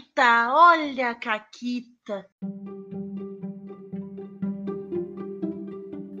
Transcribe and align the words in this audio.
Caquita, 0.00 0.48
olha 0.52 1.10
a 1.10 1.14
Caquita. 1.14 2.26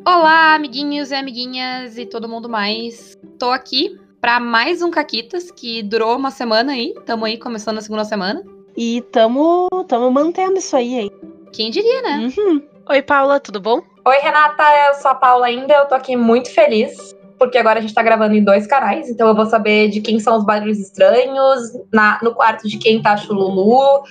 Olá, 0.06 0.54
amiguinhos 0.54 1.10
e 1.10 1.14
amiguinhas 1.14 1.96
e 1.96 2.04
todo 2.04 2.28
mundo 2.28 2.48
mais. 2.48 3.16
Tô 3.38 3.50
aqui 3.50 3.98
para 4.20 4.38
mais 4.38 4.82
um 4.82 4.90
Caquitas 4.90 5.50
que 5.50 5.82
durou 5.82 6.16
uma 6.16 6.30
semana 6.30 6.72
aí. 6.72 6.94
Tamo 7.06 7.24
aí 7.24 7.38
começando 7.38 7.78
a 7.78 7.80
segunda 7.80 8.04
semana. 8.04 8.42
E 8.76 9.02
tamo, 9.12 9.68
tamo 9.88 10.10
mantendo 10.10 10.58
isso 10.58 10.76
aí, 10.76 10.94
hein? 10.94 11.10
Quem 11.52 11.70
diria, 11.70 12.02
né? 12.02 12.30
Uhum. 12.36 12.62
Oi, 12.90 13.02
Paula, 13.02 13.40
tudo 13.40 13.60
bom? 13.60 13.80
Oi, 14.04 14.16
Renata, 14.18 14.62
eu 14.88 14.94
sou 14.94 15.10
a 15.10 15.14
Paula 15.14 15.46
ainda. 15.46 15.72
Eu 15.72 15.86
tô 15.86 15.94
aqui 15.94 16.16
muito 16.16 16.52
feliz 16.52 17.14
porque 17.40 17.56
agora 17.56 17.78
a 17.78 17.82
gente 17.82 17.94
tá 17.94 18.02
gravando 18.02 18.34
em 18.34 18.44
dois 18.44 18.66
canais, 18.66 19.08
então 19.08 19.26
eu 19.26 19.34
vou 19.34 19.46
saber 19.46 19.88
de 19.88 20.02
quem 20.02 20.20
são 20.20 20.36
os 20.36 20.44
barulhos 20.44 20.78
estranhos, 20.78 21.72
na, 21.90 22.20
no 22.22 22.34
quarto 22.34 22.68
de 22.68 22.76
quem 22.76 23.00
tá 23.00 23.16
Chululu. 23.16 24.04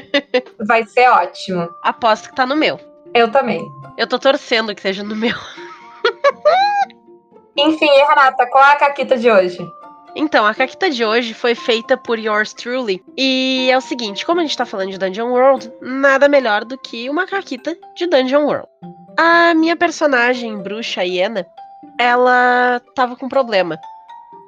Vai 0.60 0.84
ser 0.84 1.08
ótimo. 1.08 1.70
Aposto 1.82 2.28
que 2.28 2.36
tá 2.36 2.44
no 2.44 2.54
meu. 2.54 2.78
Eu 3.14 3.32
também. 3.32 3.66
Eu 3.96 4.06
tô 4.06 4.18
torcendo 4.18 4.74
que 4.74 4.82
seja 4.82 5.02
no 5.02 5.16
meu. 5.16 5.34
Enfim, 7.56 7.88
Renata, 8.06 8.46
qual 8.46 8.62
é 8.62 8.72
a 8.72 8.76
caquita 8.76 9.16
de 9.16 9.30
hoje? 9.30 9.58
Então, 10.14 10.46
a 10.46 10.54
caquita 10.54 10.90
de 10.90 11.02
hoje 11.02 11.32
foi 11.32 11.54
feita 11.54 11.96
por 11.96 12.18
yours 12.18 12.52
truly. 12.52 13.02
E 13.16 13.70
é 13.70 13.76
o 13.76 13.80
seguinte, 13.80 14.26
como 14.26 14.40
a 14.40 14.42
gente 14.42 14.56
tá 14.56 14.66
falando 14.66 14.90
de 14.90 14.98
Dungeon 14.98 15.30
World, 15.30 15.72
nada 15.80 16.28
melhor 16.28 16.62
do 16.62 16.76
que 16.76 17.08
uma 17.08 17.26
caquita 17.26 17.74
de 17.96 18.06
Dungeon 18.06 18.44
World. 18.44 18.68
A 19.18 19.54
minha 19.54 19.76
personagem, 19.76 20.58
bruxa 20.58 21.02
Iena, 21.02 21.46
ela 21.98 22.80
tava 22.94 23.16
com 23.16 23.26
um 23.26 23.28
problema. 23.28 23.78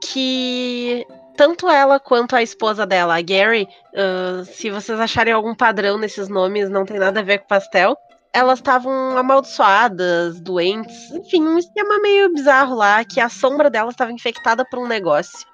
Que 0.03 1.07
tanto 1.37 1.69
ela 1.69 2.01
quanto 2.01 2.35
a 2.35 2.43
esposa 2.43 2.85
dela, 2.85 3.17
a 3.17 3.23
Gary, 3.23 3.69
uh, 3.95 4.45
se 4.45 4.71
vocês 4.71 4.99
acharem 4.99 5.33
algum 5.33 5.55
padrão 5.55 5.97
nesses 5.97 6.29
nomes, 6.29 6.69
não 6.69 6.85
tem 6.85 6.99
nada 6.99 7.21
a 7.21 7.23
ver 7.23 7.39
com 7.39 7.47
pastel. 7.47 7.97
Elas 8.33 8.59
estavam 8.59 9.17
amaldiçoadas, 9.17 10.41
doentes, 10.41 11.11
enfim, 11.13 11.43
um 11.43 11.59
esquema 11.59 11.99
meio 12.01 12.33
bizarro 12.33 12.75
lá, 12.75 13.05
que 13.05 13.21
a 13.21 13.29
sombra 13.29 13.71
delas 13.71 13.95
estava 13.95 14.13
infectada 14.13 14.65
por 14.69 14.79
um 14.79 14.87
negócio 14.87 15.47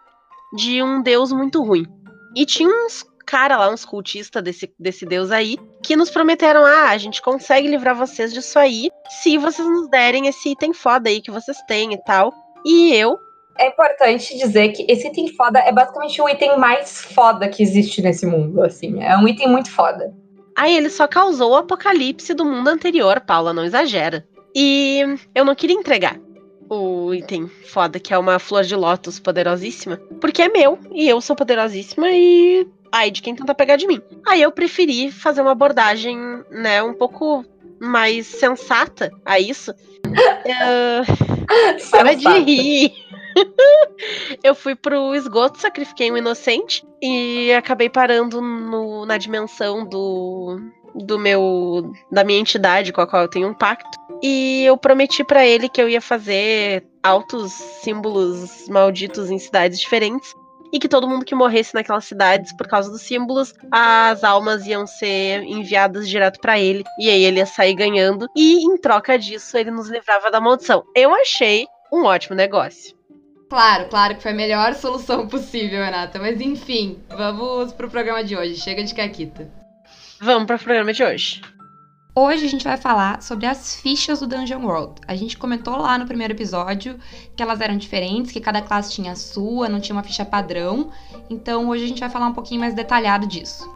de 0.57 0.83
um 0.83 1.03
deus 1.03 1.33
muito 1.33 1.63
ruim. 1.63 1.87
E 2.35 2.45
tinha 2.45 2.69
uns 2.69 3.05
cara 3.25 3.57
lá, 3.57 3.71
uns 3.71 3.85
cultistas 3.85 4.43
desse, 4.43 4.73
desse 4.79 5.07
deus 5.07 5.31
aí, 5.31 5.59
que 5.83 5.97
nos 5.97 6.11
prometeram: 6.11 6.65
ah, 6.65 6.91
a 6.91 6.99
gente 6.99 7.23
consegue 7.23 7.69
livrar 7.69 7.97
vocês 7.97 8.33
disso 8.33 8.59
aí 8.59 8.91
se 9.23 9.39
vocês 9.39 9.67
nos 9.67 9.89
derem 9.89 10.27
esse 10.27 10.51
item 10.51 10.73
foda 10.73 11.09
aí 11.09 11.21
que 11.21 11.31
vocês 11.31 11.57
têm 11.67 11.93
e 11.93 12.05
tal. 12.05 12.33
E 12.65 12.95
eu. 12.95 13.19
É 13.59 13.69
importante 13.69 14.37
dizer 14.37 14.71
que 14.71 14.85
esse 14.89 15.07
item 15.07 15.29
foda 15.29 15.61
é 15.61 15.73
basicamente 15.73 16.21
o 16.21 16.29
item 16.29 16.59
mais 16.59 17.03
foda 17.03 17.49
que 17.49 17.63
existe 17.63 18.03
nesse 18.03 18.27
mundo, 18.27 18.63
assim. 18.63 19.01
É 19.03 19.17
um 19.17 19.29
item 19.29 19.49
muito 19.49 19.71
foda. 19.71 20.13
Aí 20.57 20.77
ele 20.77 20.91
só 20.91 21.07
causou 21.07 21.53
o 21.53 21.57
apocalipse 21.57 22.35
do 22.35 22.45
mundo 22.45 22.69
anterior, 22.69 23.21
Paula, 23.21 23.53
não 23.53 23.65
exagera. 23.65 24.27
E 24.55 25.03
eu 25.35 25.45
não 25.45 25.55
queria 25.55 25.77
entregar 25.77 26.19
o 26.69 27.13
item 27.13 27.49
foda, 27.67 27.99
que 27.99 28.15
é 28.15 28.19
uma 28.19 28.39
flor 28.39 28.65
de 28.65 28.75
lótus 28.75 29.19
poderosíssima, 29.19 29.97
porque 30.21 30.43
é 30.43 30.49
meu 30.49 30.79
e 30.93 31.09
eu 31.09 31.21
sou 31.21 31.37
poderosíssima 31.37 32.09
e 32.11 32.67
ai 32.95 33.11
de 33.11 33.21
quem 33.21 33.35
tenta 33.35 33.55
pegar 33.55 33.75
de 33.75 33.89
mim. 33.89 34.01
Aí 34.25 34.41
eu 34.41 34.53
preferi 34.53 35.11
fazer 35.11 35.43
uma 35.43 35.51
abordagem, 35.51 36.17
né, 36.49 36.81
um 36.81 36.95
pouco 36.95 37.45
mais 37.81 38.27
sensata 38.27 39.11
a 39.25 39.41
isso. 39.41 39.73
uh, 40.07 41.91
para 41.91 42.15
de 42.15 42.29
rir. 42.29 42.93
eu 44.45 44.55
fui 44.55 44.77
pro 44.77 45.13
esgoto, 45.13 45.61
sacrifiquei 45.61 46.13
um 46.13 46.17
inocente 46.17 46.87
e 47.03 47.53
acabei 47.53 47.91
parando 47.91 48.41
no, 48.41 49.05
na 49.05 49.19
dimensão 49.19 49.85
do, 49.85 50.61
do 50.95 51.19
meu 51.19 51.93
da 52.13 52.23
minha 52.23 52.39
entidade 52.39 52.93
com 52.93 53.01
a 53.01 53.07
qual 53.09 53.23
eu 53.23 53.29
tenho 53.29 53.49
um 53.49 53.55
pacto. 53.55 53.99
E 54.23 54.65
eu 54.65 54.77
prometi 54.77 55.25
para 55.25 55.45
ele 55.45 55.69
que 55.69 55.83
eu 55.83 55.89
ia 55.89 56.01
fazer 56.01 56.87
altos 57.03 57.53
símbolos 57.53 58.69
malditos 58.69 59.31
em 59.31 59.39
cidades 59.39 59.81
diferentes 59.81 60.33
e 60.75 60.79
que 60.81 60.89
todo 60.89 61.09
mundo 61.09 61.25
que 61.25 61.37
morresse 61.37 61.73
naquelas 61.73 62.05
cidades 62.05 62.53
por 62.53 62.67
causa 62.67 62.91
dos 62.91 63.03
símbolos, 63.03 63.55
as 63.71 64.25
almas 64.25 64.67
iam 64.67 64.89
ser 64.89 65.45
enviadas 65.45 66.09
direto 66.09 66.41
para 66.41 66.59
ele 66.59 66.83
e 66.99 67.09
aí 67.09 67.23
ele 67.23 67.39
ia 67.39 67.47
sair 67.47 67.75
ganhando 67.75 68.29
e 68.35 68.65
em 68.65 68.77
troca 68.77 69.17
disso 69.17 69.57
ele 69.57 69.71
nos 69.71 69.89
livrava 69.89 70.33
da 70.33 70.41
maldição. 70.41 70.83
Eu 70.97 71.15
achei 71.15 71.69
um 71.93 72.03
ótimo 72.05 72.35
negócio. 72.35 72.97
Claro, 73.49 73.89
claro 73.89 74.17
que 74.17 74.23
foi 74.23 74.33
a 74.33 74.35
melhor 74.35 74.75
solução 74.75 75.29
possível, 75.29 75.85
Renata. 75.85 76.19
Mas 76.19 76.41
enfim, 76.41 76.99
vamos 77.09 77.73
pro 77.73 77.89
programa 77.89 78.25
de 78.25 78.37
hoje. 78.37 78.57
Chega 78.57 78.83
de 78.83 78.93
caquita. 78.93 79.49
Vamos 80.21 80.47
pro 80.47 80.59
programa 80.59 80.93
de 80.93 81.05
hoje. 81.05 81.41
Hoje 82.17 82.47
a 82.47 82.49
gente 82.49 82.63
vai 82.63 82.77
falar 82.77 83.21
sobre 83.21 83.45
as 83.45 83.75
fichas 83.75 84.21
do 84.21 84.29
Dungeon 84.29 84.65
World. 84.65 85.01
A 85.05 85.17
gente 85.17 85.37
comentou 85.37 85.77
lá 85.77 85.99
no 85.99 86.07
primeiro 86.07 86.33
episódio 86.33 86.97
que 87.37 87.43
elas 87.43 87.61
eram 87.61 87.77
diferentes, 87.77 88.31
que 88.31 88.41
cada 88.41 88.63
classe 88.63 88.93
tinha 88.93 89.11
a 89.11 89.17
sua, 89.17 89.69
não 89.69 89.81
tinha 89.81 89.97
uma 89.97 90.03
ficha 90.05 90.25
padrão. 90.25 90.93
Então 91.29 91.69
hoje 91.69 91.83
a 91.83 91.89
gente 91.89 91.99
vai 91.99 92.09
falar 92.09 92.29
um 92.29 92.33
pouquinho 92.33 92.61
mais 92.61 92.73
detalhado 92.73 93.27
disso. 93.27 93.69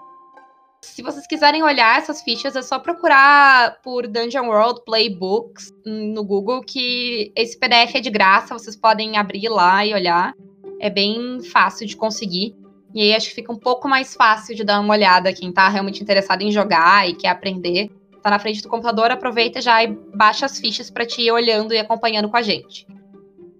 Se 0.81 1.03
vocês 1.03 1.27
quiserem 1.27 1.65
olhar 1.65 1.99
essas 1.99 2.23
fichas, 2.23 2.55
é 2.55 2.63
só 2.63 2.79
procurar 2.79 3.83
por 3.83 4.07
Dungeon 4.07 4.47
World 4.47 4.83
Playbooks 4.85 5.73
no 5.85 6.23
Google, 6.23 6.61
que 6.61 7.33
esse 7.35 7.59
PDF 7.59 7.97
é 7.97 8.01
de 8.01 8.11
graça, 8.11 8.57
vocês 8.57 8.77
podem 8.77 9.17
abrir 9.17 9.49
lá 9.49 9.85
e 9.85 9.93
olhar. 9.93 10.33
É 10.79 10.89
bem 10.89 11.43
fácil 11.43 11.89
de 11.89 11.97
conseguir. 11.97 12.55
E 12.95 13.03
aí 13.03 13.17
acho 13.17 13.31
que 13.31 13.35
fica 13.35 13.53
um 13.53 13.59
pouco 13.59 13.89
mais 13.89 14.15
fácil 14.15 14.55
de 14.55 14.63
dar 14.63 14.79
uma 14.79 14.95
olhada 14.95 15.33
quem 15.33 15.51
tá 15.51 15.69
realmente 15.69 16.01
interessado 16.01 16.43
em 16.43 16.53
jogar 16.53 17.09
e 17.09 17.15
quer 17.15 17.31
aprender 17.31 17.91
tá 18.23 18.31
na 18.31 18.39
frente 18.39 18.63
do 18.63 18.69
computador, 18.69 19.11
aproveita 19.11 19.61
já 19.61 19.83
e 19.83 19.89
baixa 19.89 20.47
as 20.47 20.59
fichas 20.59 20.91
para 20.91 21.07
te 21.07 21.23
ir 21.23 21.31
olhando 21.31 21.73
e 21.73 21.79
acompanhando 21.79 22.29
com 22.29 22.37
a 22.37 22.43
gente. 22.43 22.87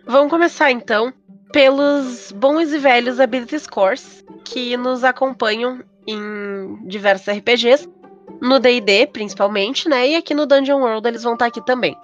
Vamos 0.07 0.31
começar 0.31 0.71
então 0.71 1.13
pelos 1.53 2.33
bons 2.33 2.73
e 2.73 2.79
velhos 2.79 3.21
ability 3.21 3.59
scores 3.59 4.25
que 4.45 4.77
nos 4.77 5.05
acompanham 5.05 5.83
em 6.07 6.87
diversos 6.87 7.29
RPGs, 7.29 7.89
no 8.41 8.59
D&D 8.59 9.07
principalmente, 9.09 9.89
né? 9.89 10.09
E 10.09 10.17
aqui 10.17 10.35
no 10.35 10.47
Dungeon 10.47 10.81
World 10.81 11.07
eles 11.07 11.23
vão 11.23 11.35
estar 11.35 11.47
tá 11.47 11.49
aqui 11.49 11.65
também. 11.65 11.97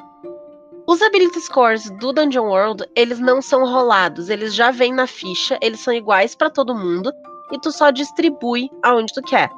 Os 0.86 1.00
ability 1.00 1.40
scores 1.40 1.90
do 1.98 2.12
Dungeon 2.12 2.44
World, 2.44 2.84
eles 2.94 3.18
não 3.18 3.40
são 3.40 3.64
rolados, 3.64 4.28
eles 4.28 4.54
já 4.54 4.70
vêm 4.70 4.92
na 4.92 5.06
ficha, 5.06 5.58
eles 5.62 5.80
são 5.80 5.94
iguais 5.94 6.34
para 6.34 6.50
todo 6.50 6.74
mundo 6.74 7.10
e 7.50 7.58
tu 7.58 7.72
só 7.72 7.90
distribui 7.90 8.68
aonde 8.82 9.14
tu 9.14 9.22
quer. 9.22 9.50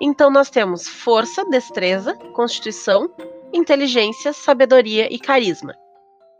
Então 0.00 0.30
nós 0.30 0.48
temos 0.48 0.88
força, 0.88 1.44
destreza, 1.44 2.14
constituição, 2.34 3.10
inteligência, 3.52 4.32
sabedoria 4.32 5.12
e 5.12 5.18
carisma. 5.18 5.74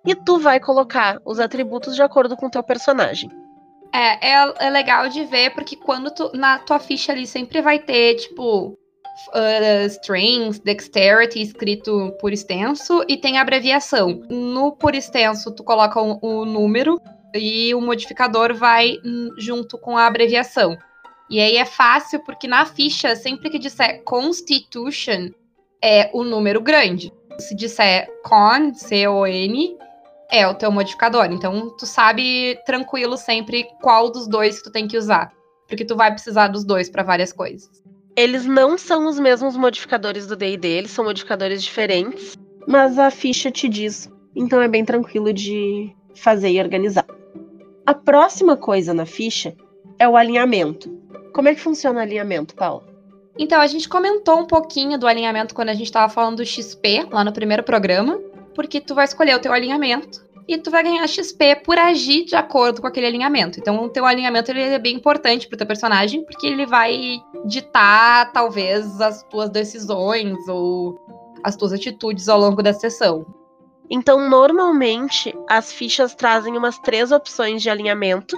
E 0.06 0.14
tu 0.14 0.38
vai 0.38 0.58
colocar 0.58 1.18
os 1.26 1.38
atributos 1.38 1.94
de 1.94 2.02
acordo 2.02 2.36
com 2.36 2.46
o 2.46 2.50
teu 2.50 2.62
personagem. 2.62 3.30
É, 3.92 4.32
é, 4.32 4.54
é 4.66 4.70
legal 4.70 5.08
de 5.08 5.24
ver, 5.24 5.50
porque 5.50 5.76
quando 5.76 6.10
tu, 6.10 6.30
na 6.32 6.58
tua 6.60 6.78
ficha 6.78 7.12
ali 7.12 7.26
sempre 7.26 7.60
vai 7.60 7.78
ter, 7.78 8.14
tipo, 8.14 8.78
uh, 9.28 9.86
strings, 9.86 10.58
dexterity 10.60 11.42
escrito 11.42 12.12
por 12.20 12.32
extenso 12.32 13.04
e 13.08 13.16
tem 13.16 13.38
abreviação. 13.38 14.22
No 14.30 14.72
por 14.72 14.94
extenso, 14.94 15.54
tu 15.54 15.64
coloca 15.64 16.00
o 16.00 16.12
um, 16.12 16.18
um 16.22 16.44
número 16.44 17.00
e 17.34 17.74
o 17.74 17.80
modificador 17.80 18.54
vai 18.54 18.96
junto 19.38 19.76
com 19.78 19.96
a 19.96 20.06
abreviação. 20.06 20.76
E 21.30 21.38
aí 21.38 21.56
é 21.56 21.64
fácil 21.64 22.18
porque 22.24 22.48
na 22.48 22.66
ficha, 22.66 23.14
sempre 23.14 23.48
que 23.50 23.58
disser 23.58 24.02
Constitution, 24.02 25.30
é 25.80 26.10
o 26.12 26.24
número 26.24 26.60
grande. 26.60 27.12
Se 27.38 27.54
disser 27.54 28.10
con, 28.24 28.74
C-O-N, 28.74 29.78
é 30.28 30.46
o 30.46 30.54
teu 30.54 30.72
modificador. 30.72 31.26
Então, 31.26 31.70
tu 31.76 31.86
sabe 31.86 32.58
tranquilo 32.66 33.16
sempre 33.16 33.68
qual 33.80 34.10
dos 34.10 34.26
dois 34.26 34.58
que 34.58 34.64
tu 34.64 34.72
tem 34.72 34.88
que 34.88 34.98
usar. 34.98 35.32
Porque 35.68 35.84
tu 35.84 35.94
vai 35.94 36.12
precisar 36.12 36.48
dos 36.48 36.64
dois 36.64 36.90
para 36.90 37.04
várias 37.04 37.32
coisas. 37.32 37.70
Eles 38.16 38.44
não 38.44 38.76
são 38.76 39.06
os 39.06 39.18
mesmos 39.20 39.56
modificadores 39.56 40.26
do 40.26 40.34
D&D, 40.34 40.66
eles 40.66 40.90
são 40.90 41.04
modificadores 41.04 41.62
diferentes. 41.62 42.36
Mas 42.66 42.98
a 42.98 43.08
ficha 43.10 43.50
te 43.50 43.68
diz. 43.68 44.10
Então 44.34 44.60
é 44.60 44.68
bem 44.68 44.84
tranquilo 44.84 45.32
de 45.32 45.94
fazer 46.16 46.50
e 46.50 46.60
organizar. 46.60 47.06
A 47.86 47.94
próxima 47.94 48.56
coisa 48.56 48.92
na 48.92 49.06
ficha 49.06 49.54
é 49.98 50.08
o 50.08 50.16
alinhamento. 50.16 51.00
Como 51.40 51.48
é 51.48 51.54
que 51.54 51.62
funciona 51.62 52.00
o 52.00 52.02
alinhamento, 52.02 52.54
Paula? 52.54 52.84
Então, 53.38 53.62
a 53.62 53.66
gente 53.66 53.88
comentou 53.88 54.40
um 54.40 54.44
pouquinho 54.44 54.98
do 54.98 55.06
alinhamento 55.06 55.54
quando 55.54 55.70
a 55.70 55.72
gente 55.72 55.86
estava 55.86 56.12
falando 56.12 56.36
do 56.36 56.44
XP, 56.44 57.06
lá 57.10 57.24
no 57.24 57.32
primeiro 57.32 57.62
programa, 57.62 58.20
porque 58.54 58.78
tu 58.78 58.94
vai 58.94 59.06
escolher 59.06 59.34
o 59.34 59.38
teu 59.38 59.50
alinhamento 59.50 60.22
e 60.46 60.58
tu 60.58 60.70
vai 60.70 60.82
ganhar 60.82 61.08
XP 61.08 61.62
por 61.64 61.78
agir 61.78 62.26
de 62.26 62.36
acordo 62.36 62.82
com 62.82 62.86
aquele 62.86 63.06
alinhamento. 63.06 63.58
Então, 63.58 63.82
o 63.82 63.88
teu 63.88 64.04
alinhamento 64.04 64.50
ele 64.50 64.60
é 64.60 64.78
bem 64.78 64.96
importante 64.96 65.48
pro 65.48 65.56
teu 65.56 65.66
personagem, 65.66 66.26
porque 66.26 66.46
ele 66.46 66.66
vai 66.66 67.22
ditar, 67.46 68.30
talvez, 68.32 69.00
as 69.00 69.22
tuas 69.22 69.48
decisões 69.48 70.46
ou 70.46 71.00
as 71.42 71.56
tuas 71.56 71.72
atitudes 71.72 72.28
ao 72.28 72.38
longo 72.38 72.62
da 72.62 72.74
sessão. 72.74 73.24
Então, 73.88 74.28
normalmente, 74.28 75.34
as 75.48 75.72
fichas 75.72 76.14
trazem 76.14 76.54
umas 76.58 76.78
três 76.80 77.10
opções 77.10 77.62
de 77.62 77.70
alinhamento 77.70 78.36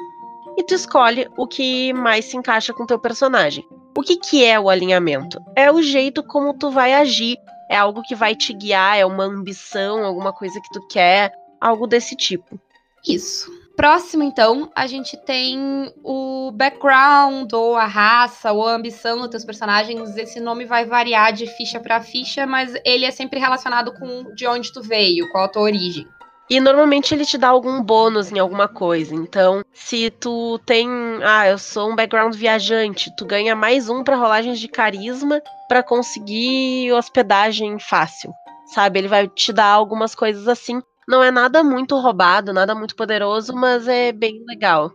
e 0.56 0.62
tu 0.62 0.74
escolhe 0.74 1.28
o 1.36 1.46
que 1.46 1.92
mais 1.92 2.26
se 2.26 2.36
encaixa 2.36 2.72
com 2.72 2.86
teu 2.86 2.98
personagem. 2.98 3.66
O 3.96 4.02
que, 4.02 4.16
que 4.16 4.44
é 4.44 4.58
o 4.58 4.70
alinhamento? 4.70 5.38
É 5.56 5.70
o 5.70 5.82
jeito 5.82 6.22
como 6.22 6.54
tu 6.54 6.70
vai 6.70 6.94
agir. 6.94 7.36
É 7.70 7.76
algo 7.76 8.02
que 8.02 8.14
vai 8.14 8.34
te 8.34 8.52
guiar, 8.52 8.98
é 8.98 9.06
uma 9.06 9.24
ambição, 9.24 10.04
alguma 10.04 10.32
coisa 10.32 10.60
que 10.60 10.68
tu 10.72 10.86
quer, 10.88 11.32
algo 11.60 11.86
desse 11.86 12.14
tipo. 12.14 12.60
Isso. 13.06 13.50
Próximo, 13.76 14.22
então, 14.22 14.70
a 14.76 14.86
gente 14.86 15.16
tem 15.16 15.90
o 16.04 16.52
background, 16.52 17.50
ou 17.54 17.74
a 17.74 17.86
raça, 17.86 18.52
ou 18.52 18.68
a 18.68 18.74
ambição 18.74 19.18
dos 19.18 19.28
teus 19.28 19.44
personagens. 19.44 20.16
Esse 20.16 20.38
nome 20.40 20.66
vai 20.66 20.84
variar 20.84 21.32
de 21.32 21.46
ficha 21.46 21.80
para 21.80 22.02
ficha, 22.02 22.46
mas 22.46 22.74
ele 22.84 23.06
é 23.06 23.10
sempre 23.10 23.40
relacionado 23.40 23.92
com 23.94 24.34
de 24.34 24.46
onde 24.46 24.72
tu 24.72 24.82
veio, 24.82 25.30
qual 25.30 25.44
a 25.44 25.48
tua 25.48 25.62
origem. 25.62 26.06
E 26.52 26.60
normalmente 26.60 27.14
ele 27.14 27.24
te 27.24 27.38
dá 27.38 27.48
algum 27.48 27.82
bônus 27.82 28.30
em 28.30 28.38
alguma 28.38 28.68
coisa. 28.68 29.14
Então, 29.14 29.64
se 29.72 30.10
tu 30.10 30.58
tem, 30.66 30.86
ah, 31.24 31.48
eu 31.48 31.56
sou 31.56 31.90
um 31.90 31.96
background 31.96 32.34
viajante, 32.34 33.10
tu 33.16 33.24
ganha 33.24 33.56
mais 33.56 33.88
um 33.88 34.04
para 34.04 34.18
rolagens 34.18 34.60
de 34.60 34.68
carisma 34.68 35.40
para 35.66 35.82
conseguir 35.82 36.92
hospedagem 36.92 37.78
fácil. 37.78 38.34
Sabe? 38.66 38.98
Ele 38.98 39.08
vai 39.08 39.26
te 39.28 39.50
dar 39.50 39.68
algumas 39.68 40.14
coisas 40.14 40.46
assim. 40.46 40.82
Não 41.08 41.24
é 41.24 41.30
nada 41.30 41.64
muito 41.64 41.98
roubado, 41.98 42.52
nada 42.52 42.74
muito 42.74 42.94
poderoso, 42.94 43.54
mas 43.54 43.88
é 43.88 44.12
bem 44.12 44.44
legal. 44.46 44.92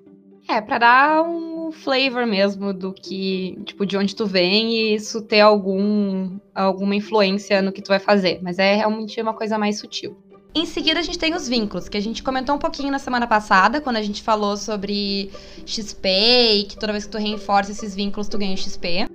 É, 0.48 0.62
para 0.62 0.78
dar 0.78 1.24
um 1.24 1.72
flavor 1.72 2.28
mesmo 2.28 2.72
do 2.72 2.94
que, 2.94 3.58
tipo, 3.66 3.84
de 3.84 3.98
onde 3.98 4.16
tu 4.16 4.28
vem 4.28 4.76
e 4.76 4.94
isso 4.94 5.24
ter 5.24 5.42
algum 5.42 6.38
alguma 6.54 6.96
influência 6.96 7.64
no 7.64 7.72
que 7.72 7.82
tu 7.82 7.88
vai 7.88 8.00
fazer, 8.00 8.40
mas 8.44 8.60
é 8.60 8.76
realmente 8.76 9.20
uma 9.20 9.34
coisa 9.34 9.58
mais 9.58 9.80
sutil. 9.80 10.16
Em 10.56 10.66
seguida, 10.66 11.00
a 11.00 11.04
gente 11.04 11.20
tem 11.20 11.36
os 11.36 11.48
vínculos, 11.48 11.88
que 11.88 11.98
a 11.98 12.02
gente 12.02 12.24
comentou 12.24 12.56
um 12.56 12.60
pouquinho 12.60 12.92
na 12.92 13.00
semana 13.00 13.28
passada, 13.28 13.80
quando 13.80 13.98
a 13.98 14.02
gente 14.02 14.24
falou 14.24 14.58
sobre 14.58 15.32
XP 15.66 16.10
e 16.10 16.64
que 16.64 16.78
toda 16.78 16.92
vez 16.92 17.06
que 17.06 17.12
tu 17.12 17.18
reforça 17.18 17.72
esses 17.72 17.94
vínculos, 17.94 18.28
tu 18.28 18.38
ganha 18.38 18.58
XP. 18.58 19.08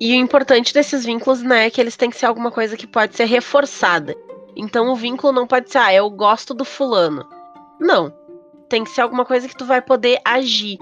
E 0.00 0.12
o 0.12 0.16
importante 0.16 0.74
desses 0.74 1.04
vínculos, 1.04 1.42
né, 1.42 1.66
é 1.66 1.70
que 1.70 1.80
eles 1.80 1.96
têm 1.96 2.10
que 2.10 2.16
ser 2.16 2.26
alguma 2.26 2.50
coisa 2.50 2.76
que 2.76 2.86
pode 2.86 3.14
ser 3.14 3.26
reforçada. 3.26 4.16
Então 4.56 4.90
o 4.90 4.96
vínculo 4.96 5.32
não 5.32 5.46
pode 5.46 5.70
ser, 5.70 5.78
ah, 5.78 5.94
eu 5.94 6.10
gosto 6.10 6.52
do 6.52 6.64
fulano. 6.64 7.24
Não. 7.78 8.12
Tem 8.68 8.82
que 8.82 8.90
ser 8.90 9.02
alguma 9.02 9.24
coisa 9.24 9.46
que 9.46 9.56
tu 9.56 9.64
vai 9.64 9.80
poder 9.80 10.20
agir. 10.24 10.78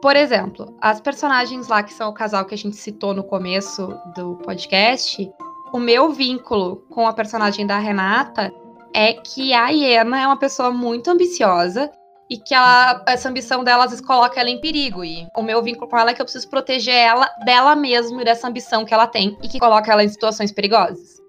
Por 0.00 0.16
exemplo, 0.16 0.74
as 0.80 1.00
personagens 1.00 1.68
lá 1.68 1.82
que 1.82 1.92
são 1.92 2.10
o 2.10 2.14
casal 2.14 2.44
que 2.44 2.54
a 2.54 2.58
gente 2.58 2.76
citou 2.76 3.14
no 3.14 3.24
começo 3.24 3.94
do 4.14 4.36
podcast, 4.36 5.30
o 5.72 5.78
meu 5.78 6.12
vínculo 6.12 6.84
com 6.90 7.06
a 7.06 7.12
personagem 7.12 7.66
da 7.66 7.78
Renata 7.78 8.52
é 8.94 9.14
que 9.14 9.52
a 9.52 9.68
Iena 9.68 10.20
é 10.20 10.26
uma 10.26 10.38
pessoa 10.38 10.70
muito 10.70 11.10
ambiciosa 11.10 11.90
e 12.28 12.38
que 12.38 12.54
ela, 12.54 13.02
essa 13.06 13.28
ambição 13.28 13.62
dela 13.62 13.84
às 13.84 13.90
vezes 13.90 14.04
coloca 14.04 14.40
ela 14.40 14.48
em 14.48 14.60
perigo. 14.60 15.04
E 15.04 15.26
o 15.36 15.42
meu 15.42 15.62
vínculo 15.62 15.88
com 15.88 15.98
ela 15.98 16.10
é 16.10 16.14
que 16.14 16.22
eu 16.22 16.24
preciso 16.24 16.48
proteger 16.48 16.94
ela 16.94 17.26
dela 17.44 17.76
mesma 17.76 18.22
e 18.22 18.24
dessa 18.24 18.48
ambição 18.48 18.84
que 18.84 18.94
ela 18.94 19.06
tem 19.06 19.36
e 19.42 19.48
que 19.48 19.58
coloca 19.58 19.92
ela 19.92 20.02
em 20.02 20.08
situações 20.08 20.50
perigosas. 20.50 21.20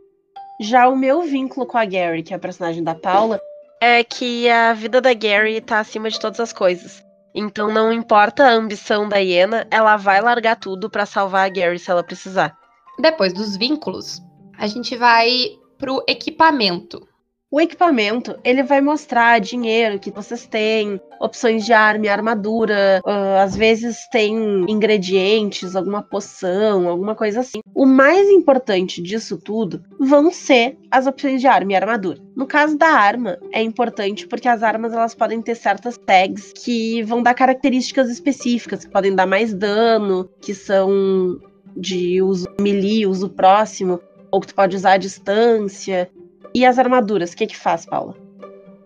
Já 0.62 0.88
o 0.88 0.95
meu 0.95 1.24
vínculo 1.24 1.65
com 1.65 1.77
a 1.77 1.86
Gary, 1.86 2.24
que 2.24 2.33
é 2.33 2.38
a 2.38 2.39
personagem 2.39 2.83
da 2.83 2.95
Paula, 2.95 3.39
é 3.81 4.04
que 4.04 4.50
a 4.50 4.71
vida 4.74 5.01
da 5.01 5.13
Gary 5.13 5.60
tá 5.60 5.80
acima 5.80 6.10
de 6.10 6.19
todas 6.19 6.39
as 6.39 6.54
coisas. 6.54 7.04
Então 7.36 7.69
não 7.69 7.92
importa 7.92 8.45
a 8.45 8.54
ambição 8.54 9.10
da 9.10 9.18
Iena, 9.18 9.68
ela 9.71 9.98
vai 9.98 10.21
largar 10.21 10.56
tudo 10.56 10.89
para 10.89 11.06
salvar 11.06 11.48
a 11.48 11.50
Gary 11.50 11.80
se 11.80 11.92
ela 11.92 12.04
precisar. 12.04 12.56
Depois 13.00 13.33
dos 13.33 13.57
vínculos, 13.57 14.21
a 14.57 14.68
gente 14.68 14.95
vai 14.95 15.50
pro 15.77 16.01
equipamento. 16.07 17.06
O 17.53 17.61
equipamento, 17.61 18.35
ele 18.44 18.63
vai 18.63 18.81
mostrar 18.81 19.39
dinheiro 19.39 20.00
que 20.00 20.09
vocês 20.09 20.47
têm, 20.47 21.00
opções 21.21 21.63
de 21.63 21.71
arma 21.71 22.07
e 22.07 22.09
armadura, 22.09 23.00
uh, 23.05 23.44
às 23.44 23.55
vezes 23.55 24.07
tem 24.11 24.35
ingredientes, 24.67 25.75
alguma 25.75 26.01
poção, 26.01 26.89
alguma 26.89 27.13
coisa 27.13 27.41
assim. 27.41 27.59
O 27.75 27.85
mais 27.85 28.27
importante 28.27 29.03
disso 29.03 29.38
tudo 29.38 29.83
vão 30.00 30.31
ser 30.31 30.79
as 30.89 31.05
opções 31.05 31.41
de 31.41 31.45
arma 31.45 31.73
e 31.73 31.75
armadura. 31.75 32.17
No 32.35 32.47
caso 32.47 32.75
da 32.75 32.88
arma, 32.88 33.38
é 33.51 33.61
importante 33.61 34.25
porque 34.25 34.47
as 34.47 34.63
armas 34.63 34.91
elas 34.91 35.13
podem 35.13 35.39
ter 35.39 35.53
certas 35.53 35.95
tags 35.95 36.53
que 36.53 37.03
vão 37.03 37.21
dar 37.21 37.35
características 37.35 38.09
específicas, 38.09 38.83
que 38.83 38.91
podem 38.91 39.13
dar 39.13 39.27
mais 39.27 39.53
dano, 39.53 40.27
que 40.41 40.55
são 40.55 41.39
de 41.77 42.19
uso 42.19 42.47
melee, 42.59 43.05
uso 43.05 43.29
próximo, 43.29 44.00
ou 44.31 44.41
que 44.41 44.47
tu 44.47 44.55
pode 44.55 44.75
usar 44.75 44.94
à 44.94 44.97
distância. 44.97 46.09
E 46.55 46.65
as 46.65 46.77
armaduras, 46.77 47.33
o 47.33 47.35
que 47.35 47.47
que 47.47 47.57
faz, 47.57 47.85
Paula? 47.85 48.15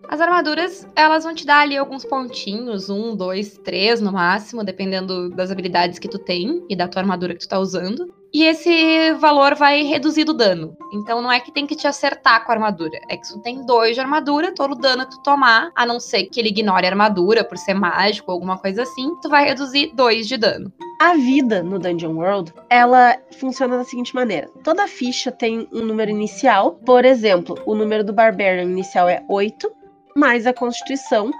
As 0.08 0.22
armaduras, 0.22 0.88
elas 0.96 1.24
vão 1.24 1.34
te 1.34 1.44
dar 1.44 1.60
ali 1.60 1.76
alguns 1.76 2.02
pontinhos, 2.02 2.88
um, 2.88 3.14
dois, 3.14 3.58
três 3.58 4.00
no 4.00 4.10
máximo, 4.10 4.64
dependendo 4.64 5.28
das 5.28 5.50
habilidades 5.50 5.98
que 5.98 6.08
tu 6.08 6.18
tem 6.18 6.64
e 6.68 6.74
da 6.74 6.88
tua 6.88 7.02
armadura 7.02 7.34
que 7.34 7.40
tu 7.40 7.48
tá 7.48 7.58
usando. 7.58 8.08
E 8.32 8.44
esse 8.44 9.12
valor 9.14 9.54
vai 9.54 9.82
reduzir 9.82 10.28
o 10.28 10.34
dano. 10.34 10.76
Então 10.92 11.22
não 11.22 11.32
é 11.32 11.40
que 11.40 11.50
tem 11.50 11.66
que 11.66 11.74
te 11.74 11.86
acertar 11.86 12.44
com 12.44 12.52
a 12.52 12.54
armadura. 12.54 12.98
É 13.08 13.16
que 13.16 13.26
tu 13.26 13.40
tem 13.40 13.64
dois 13.64 13.94
de 13.94 14.00
armadura, 14.00 14.54
todo 14.54 14.74
dano 14.74 15.04
que 15.04 15.12
tu 15.12 15.22
tomar, 15.22 15.70
a 15.74 15.86
não 15.86 15.98
ser 15.98 16.24
que 16.24 16.38
ele 16.38 16.50
ignore 16.50 16.86
a 16.86 16.90
armadura 16.90 17.42
por 17.42 17.56
ser 17.56 17.74
mágico 17.74 18.30
ou 18.30 18.34
alguma 18.34 18.58
coisa 18.58 18.82
assim, 18.82 19.14
tu 19.22 19.28
vai 19.28 19.44
reduzir 19.44 19.92
dois 19.94 20.28
de 20.28 20.36
dano. 20.36 20.70
A 21.00 21.14
vida 21.14 21.62
no 21.62 21.78
Dungeon 21.78 22.16
World, 22.16 22.52
ela 22.68 23.16
funciona 23.38 23.78
da 23.78 23.84
seguinte 23.84 24.14
maneira. 24.14 24.50
Toda 24.62 24.86
ficha 24.88 25.32
tem 25.32 25.66
um 25.72 25.82
número 25.82 26.10
inicial. 26.10 26.72
Por 26.84 27.04
exemplo, 27.04 27.56
o 27.64 27.74
número 27.74 28.04
do 28.04 28.12
Barbarian 28.12 28.64
inicial 28.64 29.08
é 29.08 29.24
8, 29.28 29.70
mais 30.14 30.46
a 30.46 30.52
Constituição, 30.52 31.30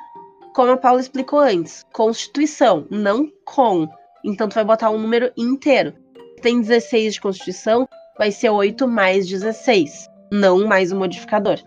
como 0.54 0.72
a 0.72 0.76
Paula 0.76 1.00
explicou 1.00 1.40
antes. 1.40 1.84
Constituição, 1.92 2.86
não 2.90 3.28
com. 3.44 3.86
Então 4.24 4.48
tu 4.48 4.54
vai 4.54 4.64
botar 4.64 4.90
um 4.90 4.98
número 4.98 5.30
inteiro 5.36 5.94
tem 6.38 6.60
16 6.60 7.14
de 7.14 7.20
constituição, 7.20 7.88
vai 8.16 8.30
ser 8.30 8.50
8 8.50 8.86
mais 8.86 9.28
16, 9.28 10.08
não 10.30 10.66
mais 10.66 10.92
um 10.92 10.98
modificador. 10.98 11.58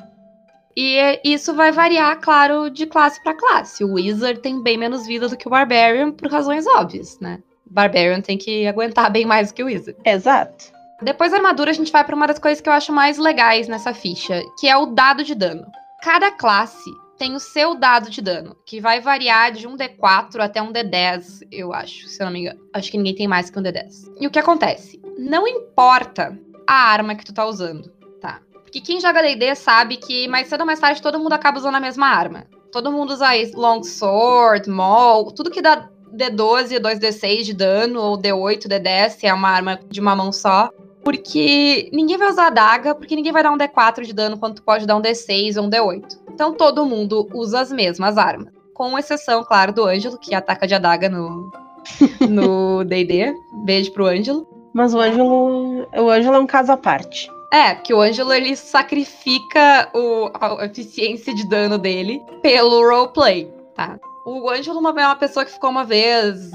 E 0.76 0.98
é, 0.98 1.22
isso 1.24 1.54
vai 1.54 1.72
variar, 1.72 2.20
claro, 2.22 2.70
de 2.70 2.86
classe 2.86 3.22
para 3.24 3.34
classe. 3.34 3.84
O 3.84 3.94
Wizard 3.94 4.40
tem 4.40 4.62
bem 4.62 4.78
menos 4.78 5.06
vida 5.06 5.28
do 5.28 5.38
que 5.38 5.48
o 5.48 5.52
Barbarian, 5.52 6.12
por 6.12 6.32
razões 6.32 6.66
óbvias, 6.66 7.20
né? 7.20 7.40
O 7.70 7.74
Barbarian 7.74 8.22
tem 8.22 8.38
que 8.38 8.66
aguentar 8.68 9.12
bem 9.12 9.26
mais 9.26 9.50
do 9.50 9.56
que 9.56 9.64
o 9.64 9.68
Wizard. 9.68 10.00
Exato. 10.06 10.72
Depois 11.02 11.32
da 11.32 11.38
armadura, 11.38 11.72
a 11.72 11.74
gente 11.74 11.92
vai 11.92 12.04
para 12.04 12.16
uma 12.16 12.28
das 12.28 12.40
coisas 12.40 12.62
que 12.62 12.70
eu 12.70 12.74
acho 12.74 12.94
mais 12.94 13.18
legais 13.18 13.68
nessa 13.68 13.94
ficha, 13.94 14.42
que 14.60 14.68
é 14.68 14.78
o 14.78 14.86
dado 14.86 15.24
de 15.24 15.34
dano. 15.34 15.66
Cada 16.04 16.32
classe 16.32 16.90
tem 17.22 17.36
o 17.36 17.40
seu 17.40 17.76
dado 17.76 18.10
de 18.10 18.20
dano, 18.20 18.58
que 18.66 18.82
vai 18.82 19.00
variar 19.00 19.52
de 19.52 19.68
um 19.68 19.78
D4 19.78 20.40
até 20.40 20.60
um 20.60 20.74
D10, 20.74 21.48
eu 21.52 21.72
acho, 21.72 22.08
se 22.08 22.20
eu 22.20 22.26
não 22.26 22.34
me 22.34 22.40
engano. 22.40 22.60
Acho 22.74 22.90
que 22.90 22.98
ninguém 22.98 23.14
tem 23.14 23.28
mais 23.28 23.48
que 23.48 23.60
um 23.60 23.62
D10. 23.62 24.12
E 24.20 24.26
o 24.26 24.32
que 24.32 24.40
acontece? 24.40 25.00
Não 25.20 25.48
importa 25.48 26.36
a 26.66 26.74
arma 26.74 27.13
que 27.13 27.24
tu 27.24 27.32
tá 27.32 27.46
usando, 27.46 27.90
tá? 28.20 28.42
Porque 28.63 28.82
quem 28.82 29.00
joga 29.00 29.22
D&D 29.22 29.54
sabe 29.54 29.98
que 29.98 30.28
mais 30.28 30.48
cedo 30.48 30.62
ou 30.62 30.66
mais 30.66 30.80
tarde 30.80 31.00
todo 31.00 31.20
mundo 31.20 31.34
acaba 31.34 31.60
usando 31.60 31.75
a 31.75 31.80
mesma 31.80 32.08
arma. 32.08 32.48
Todo 32.72 32.92
mundo 32.92 33.12
usa 33.13 33.28
Longsword, 33.54 34.68
Maul, 34.68 35.32
tudo 35.32 35.51
que 35.51 35.62
dá 35.62 35.88
D12, 36.12 36.80
2D6 36.80 37.44
de 37.44 37.54
dano, 37.54 38.01
ou 38.01 38.18
D8, 38.18 38.68
D10, 38.68 39.10
se 39.10 39.28
é 39.28 39.34
uma 39.34 39.50
arma 39.50 39.80
de 39.88 40.01
uma 40.01 40.16
mão 40.16 40.32
só. 40.32 40.72
Porque 41.04 41.88
ninguém 41.94 42.18
vai 42.18 42.30
usar 42.30 42.46
a 42.46 42.48
adaga, 42.48 42.96
porque 42.96 43.16
ninguém 43.16 43.32
vai 43.32 43.44
dar 43.44 43.51
um 43.51 43.58
D4 43.58 44.06
de 44.06 44.13
dano 44.13 44.40
quando 44.40 44.56
tu 44.56 44.63
pode 44.63 44.88
dar 44.88 44.96
um 44.96 45.01
D6 45.01 45.58
ou 45.58 45.66
um 45.66 45.70
D8. 45.70 46.21
Então 46.34 46.54
todo 46.54 46.86
mundo 46.86 47.28
usa 47.34 47.60
as 47.60 47.72
mesmas 47.72 48.18
armas. 48.18 48.54
Com 48.74 48.98
exceção, 48.98 49.44
claro, 49.44 49.74
do 49.74 49.86
Ângelo, 49.86 50.18
que 50.18 50.34
ataca 50.34 50.66
de 50.66 50.74
adaga 50.74 51.10
no 51.10 51.52
no 52.30 52.84
D&D. 52.84 53.34
Beijo 53.66 53.92
pro 53.92 54.08
Ângelo. 54.08 54.48
Mas 54.74 54.94
o 54.94 55.00
Ângelo, 55.00 55.88
o 55.94 56.10
Ângelo 56.10 56.36
é 56.36 56.40
um 56.40 56.48
caso 56.48 56.72
à 56.72 56.78
parte. 56.78 57.30
É, 57.52 57.76
porque 57.76 57.94
o 57.94 58.00
Ângelo 58.00 58.32
ele 58.32 58.56
sacrifica 58.56 59.90
o, 59.94 60.32
a 60.34 60.66
eficiência 60.66 61.36
de 61.36 61.48
dano 61.50 61.78
dele 61.78 62.22
pelo 62.42 62.82
roleplay, 62.82 63.52
tá? 63.76 64.00
O 64.26 64.50
Ângelo 64.50 64.78
é 64.88 65.06
uma 65.06 65.16
pessoa 65.16 65.44
que 65.44 65.52
ficou 65.52 65.70
uma 65.70 65.84
vez 65.84 66.50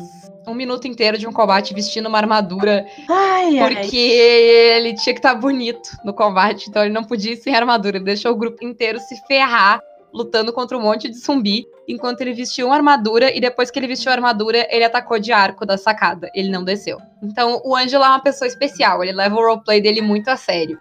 um 0.47 0.55
minuto 0.55 0.87
inteiro 0.87 1.19
de 1.19 1.27
um 1.27 1.33
combate 1.33 1.75
vestindo 1.75 2.07
uma 2.09 2.19
armadura. 2.19 2.87
Ai, 3.09 3.59
porque 3.59 3.97
ai. 3.97 4.77
ele 4.77 4.95
tinha 4.95 5.13
que 5.13 5.19
estar 5.19 5.35
tá 5.35 5.41
bonito 5.41 5.91
no 6.05 6.15
combate, 6.15 6.69
então 6.69 6.85
ele 6.85 6.95
não 6.95 7.05
podia 7.05 7.33
ir 7.33 7.37
sem 7.37 7.55
armadura. 7.55 7.97
Ele 7.97 8.05
deixou 8.05 8.33
o 8.33 8.37
grupo 8.37 8.65
inteiro 8.65 8.99
se 9.01 9.17
ferrar 9.27 9.81
lutando 10.17 10.51
contra 10.51 10.79
um 10.79 10.81
monte 10.81 11.11
de 11.11 11.19
zumbi, 11.19 11.67
enquanto 11.87 12.23
ele 12.23 12.33
vestiu 12.33 12.69
uma 12.69 12.77
armadura 12.77 13.37
e 13.37 13.39
depois 13.39 13.71
que 13.71 13.79
ele 13.79 13.87
vestiu 13.87 14.11
a 14.11 14.15
armadura, 14.15 14.67
ele 14.71 14.83
atacou 14.83 15.19
de 15.19 15.31
arco 15.31 15.67
da 15.67 15.77
sacada. 15.77 16.31
Ele 16.35 16.49
não 16.49 16.65
desceu. 16.65 16.99
Então, 17.23 17.61
o 17.63 17.77
Ângelo 17.77 18.03
é 18.03 18.09
uma 18.09 18.23
pessoa 18.23 18.49
especial, 18.49 19.03
ele 19.03 19.13
leva 19.13 19.35
o 19.35 19.39
roleplay 19.39 19.81
dele 19.81 20.01
muito 20.01 20.29
a 20.29 20.37
sério. 20.37 20.81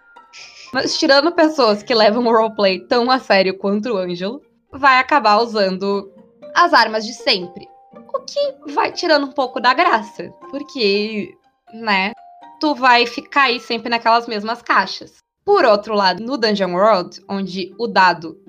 Mas 0.72 0.98
tirando 0.98 1.34
pessoas 1.34 1.84
que 1.84 1.94
levam 1.94 2.26
o 2.26 2.32
roleplay 2.32 2.80
tão 2.80 3.12
a 3.12 3.20
sério 3.20 3.58
quanto 3.58 3.90
o 3.90 3.98
Ângelo, 3.98 4.42
vai 4.72 5.00
acabar 5.00 5.42
usando 5.42 6.10
as 6.54 6.74
armas 6.74 7.06
de 7.06 7.14
sempre. 7.14 7.68
O 8.14 8.20
que 8.22 8.74
vai 8.74 8.92
tirando 8.92 9.26
um 9.26 9.32
pouco 9.32 9.60
da 9.60 9.74
graça. 9.74 10.30
Porque, 10.50 11.38
né, 11.74 12.14
tu 12.60 12.74
vai 12.76 13.06
ficar 13.06 13.44
aí 13.44 13.60
sempre 13.60 13.90
naquelas 13.90 14.28
mesmas 14.28 14.62
caixas. 14.62 15.18
Por 15.44 15.64
outro 15.64 15.94
lado, 15.94 16.24
no 16.24 16.38
Dungeon 16.38 16.74
World, 16.74 17.24
onde 17.30 17.74
o 17.78 17.88
dado 17.88 18.40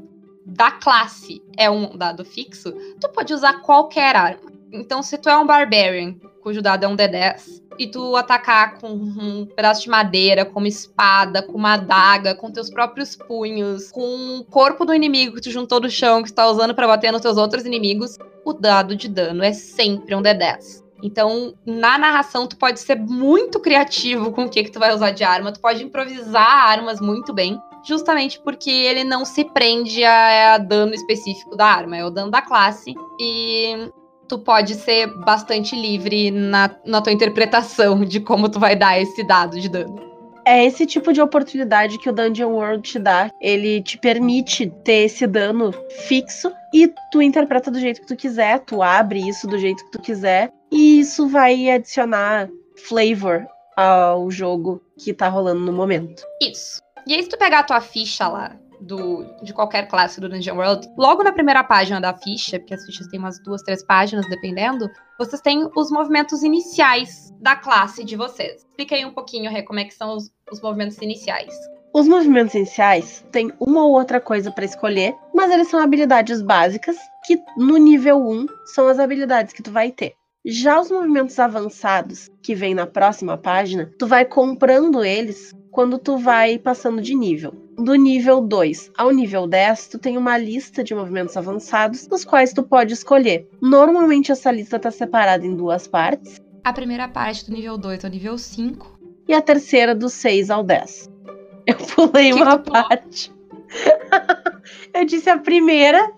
da 0.47 0.71
classe 0.71 1.43
é 1.57 1.69
um 1.69 1.97
dado 1.97 2.25
fixo, 2.25 2.73
tu 3.01 3.09
pode 3.11 3.35
usar 3.35 3.61
qualquer 3.61 4.17
arma. 4.17 4.56
Então, 4.73 5.03
se 5.03 5.17
tu 5.19 5.29
é 5.29 5.37
um 5.37 5.47
Barbarian 5.47 6.17
cujo 6.47 6.63
dado 6.63 6.85
é 6.85 6.89
um 6.89 6.95
D10, 6.95 7.61
e 7.77 7.89
tu 7.89 8.15
atacar 8.15 8.79
com 8.79 8.89
um 8.93 9.47
pedaço 9.47 9.83
de 9.83 9.91
madeira, 9.91 10.45
com 10.45 10.61
uma 10.61 10.69
espada, 10.69 11.43
com 11.43 11.55
uma 11.55 11.75
adaga, 11.75 12.37
com 12.37 12.53
teus 12.53 12.71
próprios 12.71 13.17
punhos, 13.17 13.91
com 13.91 14.39
o 14.39 14.45
corpo 14.45 14.85
do 14.85 14.95
inimigo 14.95 15.35
que 15.35 15.41
tu 15.41 15.51
juntou 15.51 15.81
do 15.81 15.91
chão, 15.91 16.23
que 16.23 16.31
tu 16.31 16.37
tá 16.37 16.47
usando 16.49 16.73
para 16.73 16.87
bater 16.87 17.11
nos 17.11 17.21
teus 17.21 17.37
outros 17.37 17.65
inimigos, 17.65 18.17
o 18.45 18.53
dado 18.53 18.95
de 18.95 19.09
dano 19.09 19.43
é 19.43 19.53
sempre 19.53 20.15
um 20.15 20.23
D10. 20.23 20.85
Então, 21.03 21.53
na 21.67 21.99
narração, 21.99 22.47
tu 22.47 22.57
pode 22.57 22.79
ser 22.79 22.95
muito 22.95 23.59
criativo 23.59 24.31
com 24.31 24.45
o 24.45 24.49
que, 24.49 24.63
que 24.63 24.71
tu 24.71 24.79
vai 24.79 24.95
usar 24.95 25.11
de 25.11 25.25
arma, 25.25 25.51
tu 25.51 25.61
pode 25.61 25.83
improvisar 25.83 26.71
armas 26.71 27.01
muito 27.01 27.35
bem, 27.35 27.61
justamente 27.85 28.41
porque 28.41 28.71
ele 28.71 29.03
não 29.03 29.25
se 29.25 29.45
prende 29.45 30.05
a, 30.05 30.55
a 30.55 30.59
dano 30.59 30.95
específico 30.95 31.57
da 31.57 31.67
arma, 31.67 31.97
é 31.97 32.05
o 32.05 32.11
dano 32.11 32.31
da 32.31 32.41
classe. 32.41 32.95
E 33.21 33.91
tu 34.29 34.39
pode 34.39 34.75
ser 34.75 35.07
bastante 35.19 35.75
livre 35.75 36.31
na, 36.31 36.71
na 36.85 37.01
tua 37.01 37.13
interpretação 37.13 38.05
de 38.05 38.21
como 38.21 38.49
tu 38.49 38.59
vai 38.59 38.77
dar 38.77 39.01
esse 39.01 39.23
dado 39.25 39.61
de 39.61 39.69
dano. 39.69 40.05
É 40.45 40.65
esse 40.65 40.87
tipo 40.87 41.13
de 41.13 41.21
oportunidade 41.21 41.99
que 41.99 42.09
o 42.09 42.13
Dungeon 42.13 42.53
World 42.53 42.89
te 42.89 43.01
dá. 43.01 43.31
Ele 43.41 43.83
te 43.83 43.99
permite 43.99 44.73
ter 44.85 45.07
esse 45.07 45.27
dano 45.27 45.75
fixo 46.07 46.53
e 46.73 46.93
tu 47.11 47.21
interpreta 47.21 47.69
do 47.69 47.81
jeito 47.81 48.01
que 48.01 48.07
tu 48.07 48.15
quiser, 48.15 48.61
tu 48.61 48.81
abre 48.81 49.29
isso 49.29 49.49
do 49.49 49.59
jeito 49.59 49.85
que 49.85 49.91
tu 49.91 50.01
quiser, 50.01 50.53
e 50.71 51.01
isso 51.01 51.27
vai 51.27 51.69
adicionar 51.69 52.49
flavor 52.89 53.45
ao 53.77 54.31
jogo 54.31 54.81
que 54.99 55.13
tá 55.13 55.29
rolando 55.29 55.61
no 55.61 55.73
momento. 55.73 56.23
Isso. 56.41 56.81
E 57.07 57.15
aí, 57.15 57.23
se 57.23 57.29
tu 57.29 57.39
pegar 57.39 57.61
a 57.61 57.65
tua 57.65 57.81
ficha 57.81 58.27
lá, 58.29 58.57
do, 58.81 59.25
de 59.43 59.53
qualquer 59.53 59.89
classe 59.89 60.21
do 60.21 60.29
Dungeon 60.29 60.57
World, 60.57 60.89
logo 60.97 61.23
na 61.23 61.33
primeira 61.33 61.65
página 61.65 62.01
da 62.01 62.15
ficha, 62.15 62.59
porque 62.59 62.75
as 62.75 62.85
fichas 62.85 63.07
têm 63.09 63.19
umas 63.19 63.39
duas, 63.43 63.63
três 63.63 63.83
páginas, 63.85 64.29
dependendo, 64.29 64.89
vocês 65.19 65.41
têm 65.41 65.69
os 65.77 65.91
movimentos 65.91 66.43
iniciais 66.43 67.33
da 67.41 67.57
classe 67.57 68.05
de 68.05 68.17
vocês. 68.17 68.63
Explica 68.63 68.95
aí 68.95 69.05
um 69.05 69.13
pouquinho, 69.13 69.51
Rê, 69.51 69.63
como 69.63 69.81
é 69.81 69.85
que 69.85 69.95
são 69.95 70.17
os, 70.17 70.31
os 70.51 70.61
movimentos 70.61 70.99
iniciais. 70.99 71.55
Os 71.95 72.07
movimentos 72.07 72.55
iniciais 72.55 73.25
têm 73.33 73.51
uma 73.59 73.83
ou 73.85 73.93
outra 73.93 74.21
coisa 74.21 74.51
para 74.51 74.67
escolher, 74.67 75.15
mas 75.35 75.51
eles 75.51 75.69
são 75.69 75.81
habilidades 75.81 76.43
básicas 76.43 76.97
que 77.27 77.41
no 77.57 77.79
nível 77.79 78.19
1 78.19 78.47
são 78.67 78.87
as 78.87 78.99
habilidades 78.99 79.55
que 79.55 79.63
tu 79.63 79.71
vai 79.71 79.91
ter. 79.91 80.15
Já 80.45 80.79
os 80.79 80.91
movimentos 80.91 81.39
avançados, 81.39 82.31
que 82.43 82.55
vem 82.55 82.75
na 82.75 82.87
próxima 82.87 83.37
página, 83.37 83.91
tu 83.99 84.07
vai 84.07 84.25
comprando 84.25 85.03
eles 85.03 85.53
quando 85.73 85.99
tu 85.99 86.19
vai 86.19 86.59
passando 86.59 87.03
de 87.03 87.15
nível. 87.15 87.53
Do 87.79 87.95
nível 87.95 88.41
2 88.41 88.93
ao 88.97 89.11
nível 89.11 89.47
10, 89.47 89.89
tu 89.89 89.99
tem 89.99 90.17
uma 90.17 90.39
lista 90.39 90.83
de 90.83 90.95
movimentos 90.95 91.37
avançados, 91.37 92.07
dos 92.07 92.25
quais 92.25 92.53
tu 92.53 92.63
pode 92.63 92.95
escolher. 92.95 93.47
Normalmente 93.61 94.33
essa 94.33 94.51
lista 94.51 94.77
está 94.77 94.91
separada 94.91 95.45
em 95.45 95.55
duas 95.55 95.87
partes. 95.87 96.41
A 96.65 96.73
primeira 96.73 97.07
parte 97.07 97.45
do 97.45 97.55
nível 97.55 97.77
2 97.77 98.05
ao 98.05 98.11
nível 98.11 98.39
5. 98.39 98.99
E 99.29 99.35
a 99.35 99.43
terceira 99.43 99.95
do 99.95 100.09
6 100.09 100.51
ao 100.51 100.63
10. 100.63 101.11
Eu 101.67 101.77
pulei 101.77 102.33
que 102.33 102.43
uma 102.43 102.59
parte. 102.59 103.33
Eu 104.95 105.05
disse 105.05 105.29
a 105.29 105.39
primeira 105.39 106.13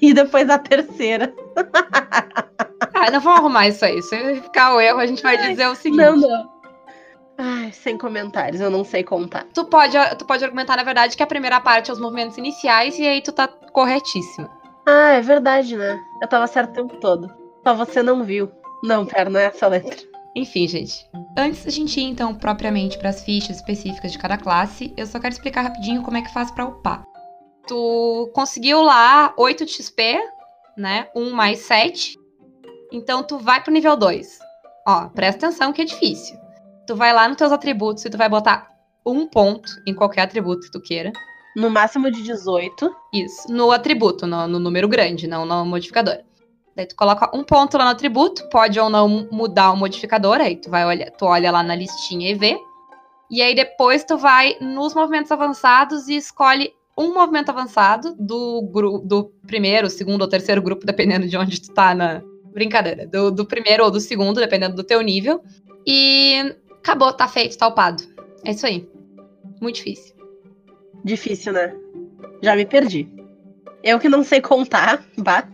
e 0.00 0.12
depois 0.12 0.50
a 0.50 0.58
terceira. 0.58 1.32
ah, 2.92 3.10
não 3.12 3.20
vamos 3.20 3.38
arrumar 3.38 3.68
isso 3.68 3.84
aí. 3.84 4.02
Se 4.02 4.16
ficar 4.40 4.74
o 4.74 4.80
erro, 4.80 4.98
a 4.98 5.06
gente 5.06 5.22
vai 5.22 5.36
dizer 5.36 5.68
o 5.68 5.74
seguinte. 5.74 6.02
Não, 6.02 6.16
não. 6.16 6.53
Sem 7.82 7.98
comentários, 7.98 8.60
eu 8.60 8.70
não 8.70 8.84
sei 8.84 9.02
contar. 9.02 9.46
Tu 9.52 9.64
pode, 9.64 9.96
tu 10.16 10.24
pode 10.24 10.44
argumentar, 10.44 10.76
na 10.76 10.82
verdade, 10.82 11.16
que 11.16 11.22
a 11.22 11.26
primeira 11.26 11.60
parte 11.60 11.90
é 11.90 11.92
os 11.92 12.00
movimentos 12.00 12.38
iniciais 12.38 12.98
e 12.98 13.06
aí 13.06 13.20
tu 13.20 13.32
tá 13.32 13.48
corretíssimo. 13.48 14.48
Ah, 14.86 15.12
é 15.12 15.20
verdade, 15.20 15.76
né? 15.76 15.98
Eu 16.22 16.28
tava 16.28 16.46
certo 16.46 16.70
o 16.70 16.74
tempo 16.74 16.96
todo. 17.00 17.30
Só 17.62 17.74
você 17.74 18.02
não 18.02 18.22
viu. 18.22 18.50
Não, 18.82 19.04
pera, 19.04 19.28
não 19.28 19.40
é 19.40 19.44
essa 19.44 19.66
letra. 19.66 19.96
Enfim, 20.36 20.66
gente. 20.66 21.06
Antes 21.36 21.64
da 21.64 21.70
gente 21.70 21.98
ir, 22.00 22.04
então, 22.04 22.34
propriamente 22.34 22.98
para 22.98 23.10
as 23.10 23.22
fichas 23.22 23.56
específicas 23.56 24.12
de 24.12 24.18
cada 24.18 24.36
classe, 24.36 24.92
eu 24.96 25.06
só 25.06 25.18
quero 25.18 25.32
explicar 25.32 25.62
rapidinho 25.62 26.02
como 26.02 26.16
é 26.16 26.22
que 26.22 26.32
faz 26.32 26.50
para 26.50 26.66
upar. 26.66 27.04
Tu 27.66 28.30
conseguiu 28.34 28.82
lá 28.82 29.32
8 29.36 29.64
de 29.64 29.72
XP, 29.72 30.18
né? 30.76 31.08
1 31.14 31.30
mais 31.30 31.60
7. 31.60 32.18
Então 32.92 33.22
tu 33.22 33.38
vai 33.38 33.62
pro 33.62 33.72
nível 33.72 33.96
2. 33.96 34.38
Ó, 34.86 35.08
presta 35.08 35.46
atenção 35.46 35.72
que 35.72 35.82
é 35.82 35.84
difícil 35.84 36.43
tu 36.86 36.96
vai 36.96 37.12
lá 37.12 37.28
nos 37.28 37.36
teus 37.36 37.52
atributos 37.52 38.04
e 38.04 38.10
tu 38.10 38.16
vai 38.16 38.28
botar 38.28 38.68
um 39.06 39.26
ponto 39.26 39.70
em 39.86 39.94
qualquer 39.94 40.22
atributo 40.22 40.62
que 40.62 40.72
tu 40.72 40.80
queira. 40.80 41.12
No 41.56 41.70
máximo 41.70 42.10
de 42.10 42.22
18. 42.22 42.94
Isso, 43.12 43.52
no 43.52 43.70
atributo, 43.70 44.26
no, 44.26 44.48
no 44.48 44.58
número 44.58 44.88
grande, 44.88 45.26
não 45.26 45.44
no 45.44 45.64
modificador. 45.64 46.18
Daí 46.74 46.86
tu 46.86 46.96
coloca 46.96 47.30
um 47.36 47.44
ponto 47.44 47.78
lá 47.78 47.84
no 47.84 47.90
atributo, 47.90 48.48
pode 48.48 48.80
ou 48.80 48.90
não 48.90 49.28
mudar 49.30 49.70
o 49.70 49.76
modificador, 49.76 50.40
aí 50.40 50.56
tu 50.56 50.68
vai 50.68 50.84
olhar, 50.84 51.10
tu 51.12 51.24
olha 51.24 51.52
lá 51.52 51.62
na 51.62 51.76
listinha 51.76 52.30
e 52.30 52.34
vê. 52.34 52.58
E 53.30 53.40
aí 53.40 53.54
depois 53.54 54.04
tu 54.04 54.16
vai 54.18 54.56
nos 54.60 54.94
movimentos 54.94 55.30
avançados 55.30 56.08
e 56.08 56.16
escolhe 56.16 56.72
um 56.98 57.14
movimento 57.14 57.50
avançado 57.50 58.14
do 58.18 58.62
grupo 58.62 59.06
do 59.06 59.24
primeiro, 59.46 59.88
segundo 59.88 60.22
ou 60.22 60.28
terceiro 60.28 60.62
grupo, 60.62 60.84
dependendo 60.84 61.28
de 61.28 61.36
onde 61.36 61.60
tu 61.60 61.72
tá 61.72 61.94
na 61.94 62.22
brincadeira, 62.52 63.06
do, 63.06 63.30
do 63.30 63.44
primeiro 63.44 63.84
ou 63.84 63.90
do 63.90 64.00
segundo, 64.00 64.40
dependendo 64.40 64.76
do 64.76 64.84
teu 64.84 65.00
nível. 65.00 65.42
E 65.86 66.56
Acabou, 66.84 67.10
tá 67.14 67.26
feito, 67.26 67.56
tá 67.56 67.66
upado. 67.66 68.02
É 68.44 68.50
isso 68.50 68.66
aí. 68.66 68.86
Muito 69.58 69.76
difícil. 69.76 70.14
Difícil, 71.02 71.54
né? 71.54 71.74
Já 72.42 72.54
me 72.54 72.66
perdi. 72.66 73.08
Eu 73.82 73.98
que 73.98 74.06
não 74.06 74.22
sei 74.22 74.42
contar, 74.42 75.02
bah. 75.16 75.48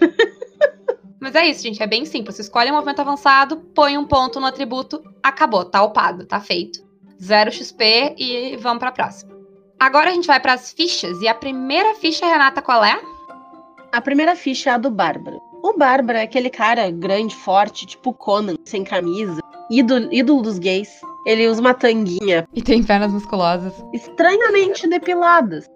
Mas 1.18 1.34
é 1.34 1.46
isso, 1.46 1.62
gente. 1.62 1.82
É 1.82 1.86
bem 1.86 2.04
simples. 2.04 2.36
Você 2.36 2.42
escolhe 2.42 2.70
um 2.70 2.74
movimento 2.74 3.00
avançado, 3.00 3.56
põe 3.74 3.96
um 3.96 4.04
ponto 4.04 4.38
no 4.38 4.44
atributo, 4.44 5.02
acabou, 5.22 5.64
tá 5.64 5.82
upado, 5.82 6.26
tá 6.26 6.38
feito. 6.38 6.84
Zero 7.22 7.50
XP 7.50 8.14
e 8.18 8.58
vamos 8.58 8.80
pra 8.80 8.92
próxima. 8.92 9.32
Agora 9.80 10.10
a 10.10 10.12
gente 10.12 10.26
vai 10.26 10.40
para 10.40 10.52
as 10.52 10.74
fichas. 10.74 11.22
E 11.22 11.28
a 11.28 11.34
primeira 11.34 11.94
ficha, 11.94 12.26
Renata, 12.26 12.60
qual 12.60 12.84
é? 12.84 13.00
A 13.90 14.00
primeira 14.02 14.36
ficha 14.36 14.68
é 14.68 14.72
a 14.74 14.78
do 14.78 14.90
Bárbaro. 14.90 15.40
O 15.62 15.72
Bárbaro 15.72 16.18
é 16.18 16.22
aquele 16.22 16.50
cara 16.50 16.90
grande, 16.90 17.34
forte, 17.34 17.86
tipo 17.86 18.12
Conan, 18.12 18.56
sem 18.66 18.84
camisa, 18.84 19.40
ídolo, 19.70 20.08
ídolo 20.12 20.42
dos 20.42 20.58
gays. 20.58 21.00
Ele 21.26 21.48
usa 21.48 21.60
uma 21.60 21.74
tanguinha. 21.74 22.46
E 22.52 22.62
tem 22.62 22.82
pernas 22.82 23.12
musculosas. 23.12 23.72
Estranhamente 23.92 24.88
depiladas. 24.88 25.70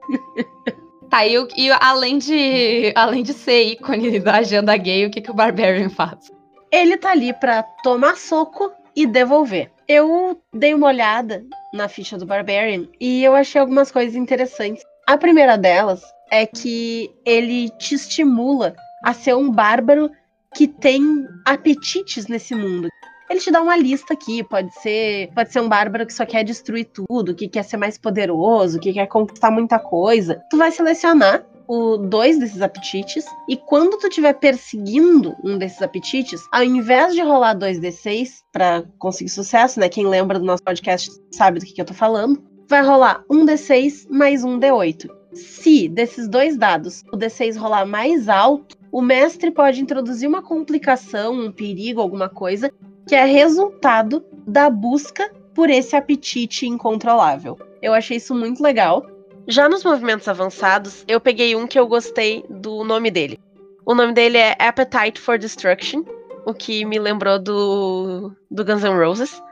Tá, 1.09 1.27
e, 1.27 1.35
e, 1.57 1.71
além, 1.71 2.19
de, 2.19 2.93
além 2.95 3.23
de 3.23 3.33
ser 3.33 3.63
ícone 3.73 4.21
da 4.21 4.37
agenda 4.37 4.77
gay, 4.77 5.07
o 5.07 5.11
que, 5.11 5.23
que 5.23 5.31
o 5.31 5.35
Barbarian 5.35 5.89
faz? 5.89 6.31
Ele 6.71 6.99
tá 6.99 7.13
ali 7.13 7.33
pra 7.33 7.63
tomar 7.83 8.17
soco 8.19 8.71
e 8.95 9.07
devolver. 9.07 9.71
Eu 9.89 10.39
dei 10.53 10.75
uma 10.75 10.89
olhada 10.89 11.47
na 11.73 11.89
ficha 11.89 12.19
do 12.19 12.27
Barbarian 12.27 12.87
e 13.01 13.25
eu 13.25 13.35
achei 13.35 13.59
algumas 13.59 13.91
coisas 13.91 14.15
interessantes. 14.15 14.85
A 15.07 15.17
primeira 15.17 15.57
delas 15.57 16.03
é 16.31 16.45
que 16.45 17.11
ele 17.25 17.71
te 17.79 17.95
estimula 17.95 18.77
a 19.03 19.15
ser 19.15 19.35
um 19.35 19.51
bárbaro 19.51 20.11
que 20.55 20.69
tem 20.69 21.27
apetites 21.47 22.27
nesse 22.27 22.55
mundo 22.55 22.89
ele 23.29 23.41
te 23.41 23.51
dá 23.51 23.61
uma 23.61 23.77
lista 23.77 24.15
aqui. 24.15 24.43
Pode 24.43 24.73
ser, 24.81 25.31
pode 25.35 25.53
ser 25.53 25.61
um 25.61 25.69
bárbaro 25.69 26.07
que 26.07 26.13
só 26.13 26.25
quer 26.25 26.45
destruir 26.45 26.87
tudo, 26.87 27.35
que 27.35 27.49
quer 27.49 27.63
ser 27.63 27.77
mais 27.77 27.99
poderoso, 27.99 28.81
que 28.81 28.93
quer 28.93 29.07
conquistar 29.07 29.51
muita 29.51 29.79
coisa. 29.79 30.43
Tu 30.51 30.57
vai 30.57 30.71
selecionar 30.71 31.45
o 31.69 31.99
dois 31.99 32.39
desses 32.39 32.63
apetites 32.63 33.27
e 33.47 33.55
quando 33.55 33.99
tu 33.99 34.09
estiver 34.09 34.33
perseguindo 34.33 35.37
um 35.45 35.59
desses 35.59 35.83
apetites, 35.83 36.41
ao 36.51 36.65
invés 36.65 37.15
de 37.15 37.21
rolar 37.21 37.53
dois 37.53 37.79
d6 37.79 38.43
para 38.51 38.85
conseguir 38.99 39.29
sucesso, 39.29 39.79
né? 39.79 39.89
Quem 39.89 40.07
lembra 40.07 40.39
do 40.39 40.47
nosso 40.47 40.63
podcast 40.63 41.11
sabe 41.31 41.61
do 41.61 41.67
que, 41.67 41.75
que 41.75 41.81
eu 41.81 41.85
tô 41.85 41.93
falando. 41.93 42.43
Vai 42.67 42.83
rolar 42.83 43.23
um 43.31 43.45
d6 43.45 44.07
mais 44.11 44.43
um 44.43 44.59
d8. 44.59 45.11
Se 45.35 45.89
desses 45.89 46.27
dois 46.27 46.57
dados 46.57 47.05
o 47.13 47.17
d6 47.17 47.59
rolar 47.59 47.85
mais 47.85 48.29
alto, 48.31 48.79
o 48.91 49.03
mestre 49.03 49.51
pode 49.51 49.83
introduzir 49.83 50.27
uma 50.27 50.43
complicação, 50.43 51.35
um 51.35 51.53
perigo, 51.53 52.01
alguma 52.01 52.31
coisa, 52.31 52.73
que 53.09 53.15
é 53.15 53.25
resultado 53.25 54.23
da 54.47 54.69
busca 54.69 55.33
por 55.55 55.71
esse 55.71 55.97
apetite 55.97 56.67
incontrolável. 56.67 57.59
Eu 57.81 57.95
achei 57.95 58.19
isso 58.19 58.35
muito 58.35 58.63
legal. 58.63 59.05
Já 59.47 59.67
nos 59.67 59.83
movimentos 59.83 60.29
avançados, 60.29 61.05
eu 61.09 61.19
peguei 61.19 61.57
um 61.57 61.67
que 61.67 61.79
eu 61.79 61.87
gostei 61.89 62.45
do 62.51 62.85
nome 62.85 63.11
dele. 63.11 63.41
O 63.87 63.95
nome 63.95 64.13
dele 64.13 64.37
é 64.37 64.55
Appetite 64.59 65.19
for 65.19 65.39
Destruction, 65.39 66.03
o 66.45 66.53
que 66.53 66.85
me 66.85 66.99
lembrou 66.99 67.39
do, 67.39 68.31
do 68.51 68.63
Guns 68.63 68.85
N' 68.85 69.03
Roses. 69.03 69.43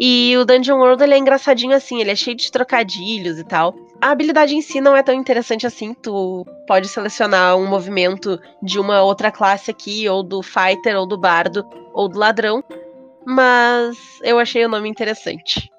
E 0.00 0.36
o 0.36 0.44
Dungeon 0.44 0.78
World 0.78 1.02
ele 1.02 1.14
é 1.14 1.18
engraçadinho 1.18 1.76
assim, 1.76 2.00
ele 2.00 2.10
é 2.10 2.16
cheio 2.16 2.36
de 2.36 2.50
trocadilhos 2.50 3.38
e 3.38 3.44
tal. 3.44 3.76
A 4.00 4.10
habilidade 4.10 4.56
em 4.56 4.60
si 4.60 4.80
não 4.80 4.96
é 4.96 5.02
tão 5.04 5.14
interessante 5.14 5.66
assim, 5.66 5.94
tu 5.94 6.44
pode 6.66 6.88
selecionar 6.88 7.56
um 7.56 7.66
movimento 7.66 8.40
de 8.60 8.78
uma 8.78 9.02
outra 9.02 9.30
classe 9.30 9.70
aqui, 9.70 10.08
ou 10.08 10.22
do 10.22 10.42
fighter, 10.42 10.96
ou 10.96 11.06
do 11.06 11.16
bardo, 11.16 11.64
ou 11.92 12.08
do 12.08 12.18
ladrão, 12.18 12.62
mas 13.28 13.98
eu 14.22 14.38
achei 14.38 14.64
o 14.64 14.70
nome 14.70 14.88
interessante. 14.88 15.70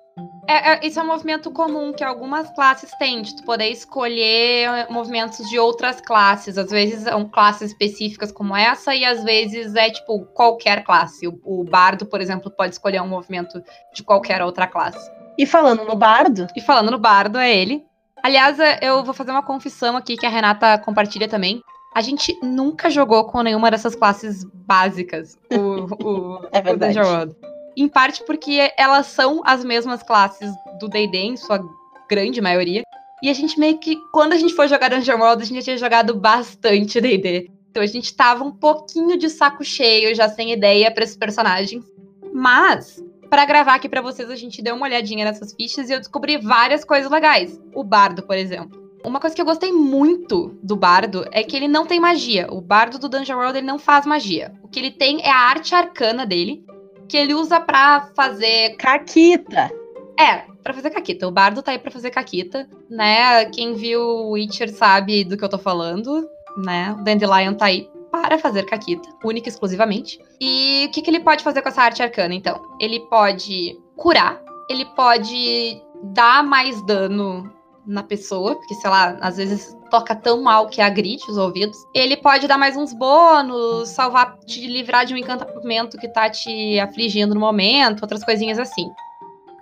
É, 0.47 0.73
é, 0.73 0.87
isso 0.87 0.99
é 0.99 1.03
um 1.03 1.07
movimento 1.07 1.49
comum 1.49 1.91
que 1.91 2.03
algumas 2.03 2.47
classes 2.51 2.91
têm, 2.99 3.23
de 3.23 3.35
tu 3.35 3.43
poder 3.43 3.69
escolher 3.69 4.87
movimentos 4.89 5.49
de 5.49 5.57
outras 5.57 5.99
classes. 5.99 6.59
Às 6.59 6.69
vezes 6.69 7.03
são 7.03 7.27
classes 7.27 7.71
específicas 7.71 8.31
como 8.31 8.55
essa, 8.55 8.93
e 8.93 9.03
às 9.03 9.23
vezes 9.23 9.73
é 9.73 9.89
tipo 9.89 10.25
qualquer 10.27 10.83
classe. 10.83 11.27
O, 11.27 11.39
o 11.43 11.63
bardo, 11.63 12.05
por 12.05 12.21
exemplo, 12.21 12.51
pode 12.51 12.73
escolher 12.73 13.01
um 13.01 13.07
movimento 13.07 13.63
de 13.95 14.03
qualquer 14.03 14.43
outra 14.43 14.67
classe. 14.67 15.09
E 15.35 15.45
falando 15.45 15.83
no 15.85 15.95
bardo? 15.95 16.47
E 16.55 16.61
falando 16.61 16.91
no 16.91 16.99
bardo, 16.99 17.39
é 17.39 17.55
ele. 17.55 17.83
Aliás, 18.21 18.59
é, 18.59 18.77
eu 18.81 19.03
vou 19.03 19.13
fazer 19.13 19.31
uma 19.31 19.43
confissão 19.43 19.97
aqui 19.97 20.17
que 20.17 20.25
a 20.25 20.29
Renata 20.29 20.77
compartilha 20.77 21.27
também. 21.27 21.63
A 21.93 22.01
gente 22.01 22.37
nunca 22.43 22.89
jogou 22.89 23.25
com 23.25 23.41
nenhuma 23.41 23.71
dessas 23.71 23.95
classes 23.95 24.43
básicas. 24.43 25.37
O, 25.51 26.05
o, 26.05 26.47
é 26.51 26.61
verdade. 26.61 26.99
O 26.99 27.49
em 27.75 27.87
parte 27.87 28.23
porque 28.25 28.71
elas 28.77 29.07
são 29.07 29.41
as 29.45 29.63
mesmas 29.63 30.03
classes 30.03 30.51
do 30.79 30.87
D&D, 30.89 31.17
em 31.17 31.37
sua 31.37 31.59
grande 32.09 32.41
maioria. 32.41 32.83
E 33.21 33.29
a 33.29 33.33
gente 33.33 33.59
meio 33.59 33.77
que, 33.77 33.97
quando 34.11 34.33
a 34.33 34.37
gente 34.37 34.53
foi 34.53 34.67
jogar 34.67 34.89
Dungeon 34.89 35.19
World, 35.19 35.43
a 35.43 35.45
gente 35.45 35.57
já 35.57 35.63
tinha 35.63 35.77
jogado 35.77 36.15
bastante 36.15 37.01
D&D. 37.01 37.49
Então 37.69 37.83
a 37.83 37.85
gente 37.85 38.13
tava 38.13 38.43
um 38.43 38.51
pouquinho 38.51 39.17
de 39.17 39.29
saco 39.29 39.63
cheio, 39.63 40.15
já 40.15 40.27
sem 40.27 40.51
ideia 40.51 40.91
para 40.91 41.03
esses 41.03 41.17
personagens. 41.17 41.83
Mas, 42.33 43.03
para 43.29 43.45
gravar 43.45 43.75
aqui 43.75 43.87
para 43.87 44.01
vocês, 44.01 44.29
a 44.29 44.35
gente 44.35 44.61
deu 44.61 44.75
uma 44.75 44.85
olhadinha 44.85 45.25
nessas 45.25 45.53
fichas 45.53 45.89
e 45.89 45.93
eu 45.93 45.99
descobri 45.99 46.37
várias 46.37 46.83
coisas 46.83 47.11
legais. 47.11 47.59
O 47.73 47.83
bardo, 47.83 48.23
por 48.23 48.35
exemplo. 48.35 48.78
Uma 49.03 49.19
coisa 49.19 49.35
que 49.35 49.41
eu 49.41 49.45
gostei 49.45 49.71
muito 49.71 50.57
do 50.61 50.75
bardo 50.75 51.25
é 51.31 51.43
que 51.43 51.55
ele 51.55 51.67
não 51.67 51.85
tem 51.85 51.99
magia. 51.99 52.47
O 52.51 52.59
bardo 52.59 52.99
do 52.99 53.07
Dungeon 53.07 53.37
World 53.37 53.57
ele 53.57 53.67
não 53.67 53.79
faz 53.79 54.05
magia. 54.05 54.53
O 54.61 54.67
que 54.67 54.79
ele 54.79 54.91
tem 54.91 55.21
é 55.21 55.31
a 55.31 55.37
arte 55.37 55.73
arcana 55.73 56.25
dele, 56.25 56.65
que 57.07 57.17
ele 57.17 57.33
usa 57.33 57.59
pra 57.59 58.09
fazer. 58.15 58.75
Caquita! 58.77 59.71
É, 60.19 60.43
pra 60.61 60.73
fazer 60.73 60.89
caquita. 60.89 61.27
O 61.27 61.31
bardo 61.31 61.61
tá 61.61 61.71
aí 61.71 61.79
pra 61.79 61.91
fazer 61.91 62.11
caquita, 62.11 62.67
né? 62.89 63.45
Quem 63.45 63.73
viu 63.73 64.31
Witcher 64.31 64.69
sabe 64.69 65.23
do 65.23 65.37
que 65.37 65.43
eu 65.43 65.49
tô 65.49 65.57
falando, 65.57 66.27
né? 66.57 66.93
O 66.99 67.03
Dandelion 67.03 67.53
tá 67.53 67.65
aí 67.65 67.89
para 68.11 68.37
fazer 68.37 68.65
caquita, 68.65 69.07
única 69.23 69.47
e 69.47 69.51
exclusivamente. 69.51 70.19
E 70.41 70.87
o 70.87 70.91
que, 70.91 71.01
que 71.01 71.09
ele 71.09 71.21
pode 71.21 71.43
fazer 71.43 71.61
com 71.61 71.69
essa 71.69 71.83
arte 71.83 72.03
arcana, 72.03 72.33
então? 72.33 72.61
Ele 72.79 72.99
pode 73.01 73.79
curar, 73.95 74.41
ele 74.69 74.85
pode 74.95 75.81
dar 76.03 76.43
mais 76.43 76.83
dano 76.85 77.49
na 77.89 78.03
pessoa, 78.03 78.55
porque, 78.55 78.75
sei 78.75 78.89
lá, 78.89 79.17
às 79.19 79.37
vezes 79.37 79.75
toca 79.89 80.15
tão 80.15 80.43
mal 80.43 80.67
que 80.67 80.79
agride 80.79 81.23
os 81.27 81.37
ouvidos. 81.37 81.75
Ele 81.93 82.15
pode 82.15 82.47
dar 82.47 82.57
mais 82.57 82.77
uns 82.77 82.93
bônus, 82.93 83.89
salvar, 83.89 84.37
te 84.45 84.67
livrar 84.67 85.05
de 85.05 85.13
um 85.13 85.17
encantamento 85.17 85.97
que 85.97 86.07
tá 86.07 86.29
te 86.29 86.79
afligindo 86.79 87.33
no 87.33 87.39
momento, 87.39 88.03
outras 88.03 88.23
coisinhas 88.23 88.59
assim. 88.59 88.87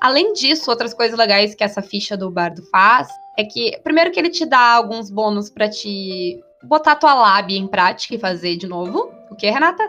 Além 0.02 0.34
disso, 0.34 0.70
outras 0.70 0.94
coisas 0.94 1.18
legais 1.18 1.56
que 1.56 1.64
essa 1.64 1.82
ficha 1.82 2.18
do 2.18 2.30
bardo 2.30 2.62
faz 2.70 3.08
é 3.38 3.46
que, 3.46 3.80
primeiro, 3.84 4.12
que 4.12 4.20
ele 4.20 4.30
te 4.30 4.46
dá 4.46 4.74
alguns 4.74 5.10
bônus 5.10 5.50
para 5.50 5.70
te 5.70 6.38
botar 6.64 6.96
tua 6.96 7.14
lábia 7.14 7.58
em 7.58 7.68
prática 7.68 8.16
e 8.16 8.20
fazer 8.20 8.58
de 8.58 8.68
novo. 8.68 9.10
O 9.32 9.36
que, 9.36 9.50
Renata? 9.50 9.84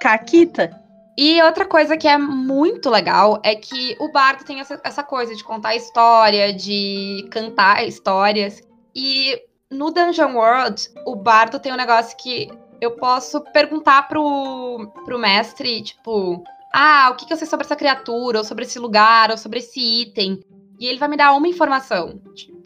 Caquita. 0.00 0.87
E 1.20 1.42
outra 1.42 1.64
coisa 1.66 1.96
que 1.96 2.06
é 2.06 2.16
muito 2.16 2.88
legal 2.88 3.40
é 3.42 3.56
que 3.56 3.96
o 3.98 4.08
bardo 4.12 4.44
tem 4.44 4.60
essa, 4.60 4.80
essa 4.84 5.02
coisa 5.02 5.34
de 5.34 5.42
contar 5.42 5.74
história, 5.74 6.52
de 6.52 7.26
cantar 7.28 7.84
histórias. 7.84 8.62
E 8.94 9.36
no 9.68 9.90
Dungeon 9.90 10.36
World, 10.36 10.88
o 11.04 11.16
bardo 11.16 11.58
tem 11.58 11.72
um 11.72 11.76
negócio 11.76 12.16
que 12.16 12.48
eu 12.80 12.92
posso 12.92 13.40
perguntar 13.52 14.06
pro, 14.06 14.92
pro 15.04 15.18
mestre, 15.18 15.82
tipo, 15.82 16.44
ah, 16.72 17.08
o 17.10 17.16
que, 17.16 17.26
que 17.26 17.32
eu 17.32 17.36
sei 17.36 17.48
sobre 17.48 17.66
essa 17.66 17.74
criatura, 17.74 18.38
ou 18.38 18.44
sobre 18.44 18.64
esse 18.64 18.78
lugar, 18.78 19.32
ou 19.32 19.36
sobre 19.36 19.58
esse 19.58 19.80
item. 19.80 20.38
E 20.78 20.86
ele 20.86 21.00
vai 21.00 21.08
me 21.08 21.16
dar 21.16 21.32
uma 21.32 21.48
informação. 21.48 22.22
Tipo, 22.32 22.57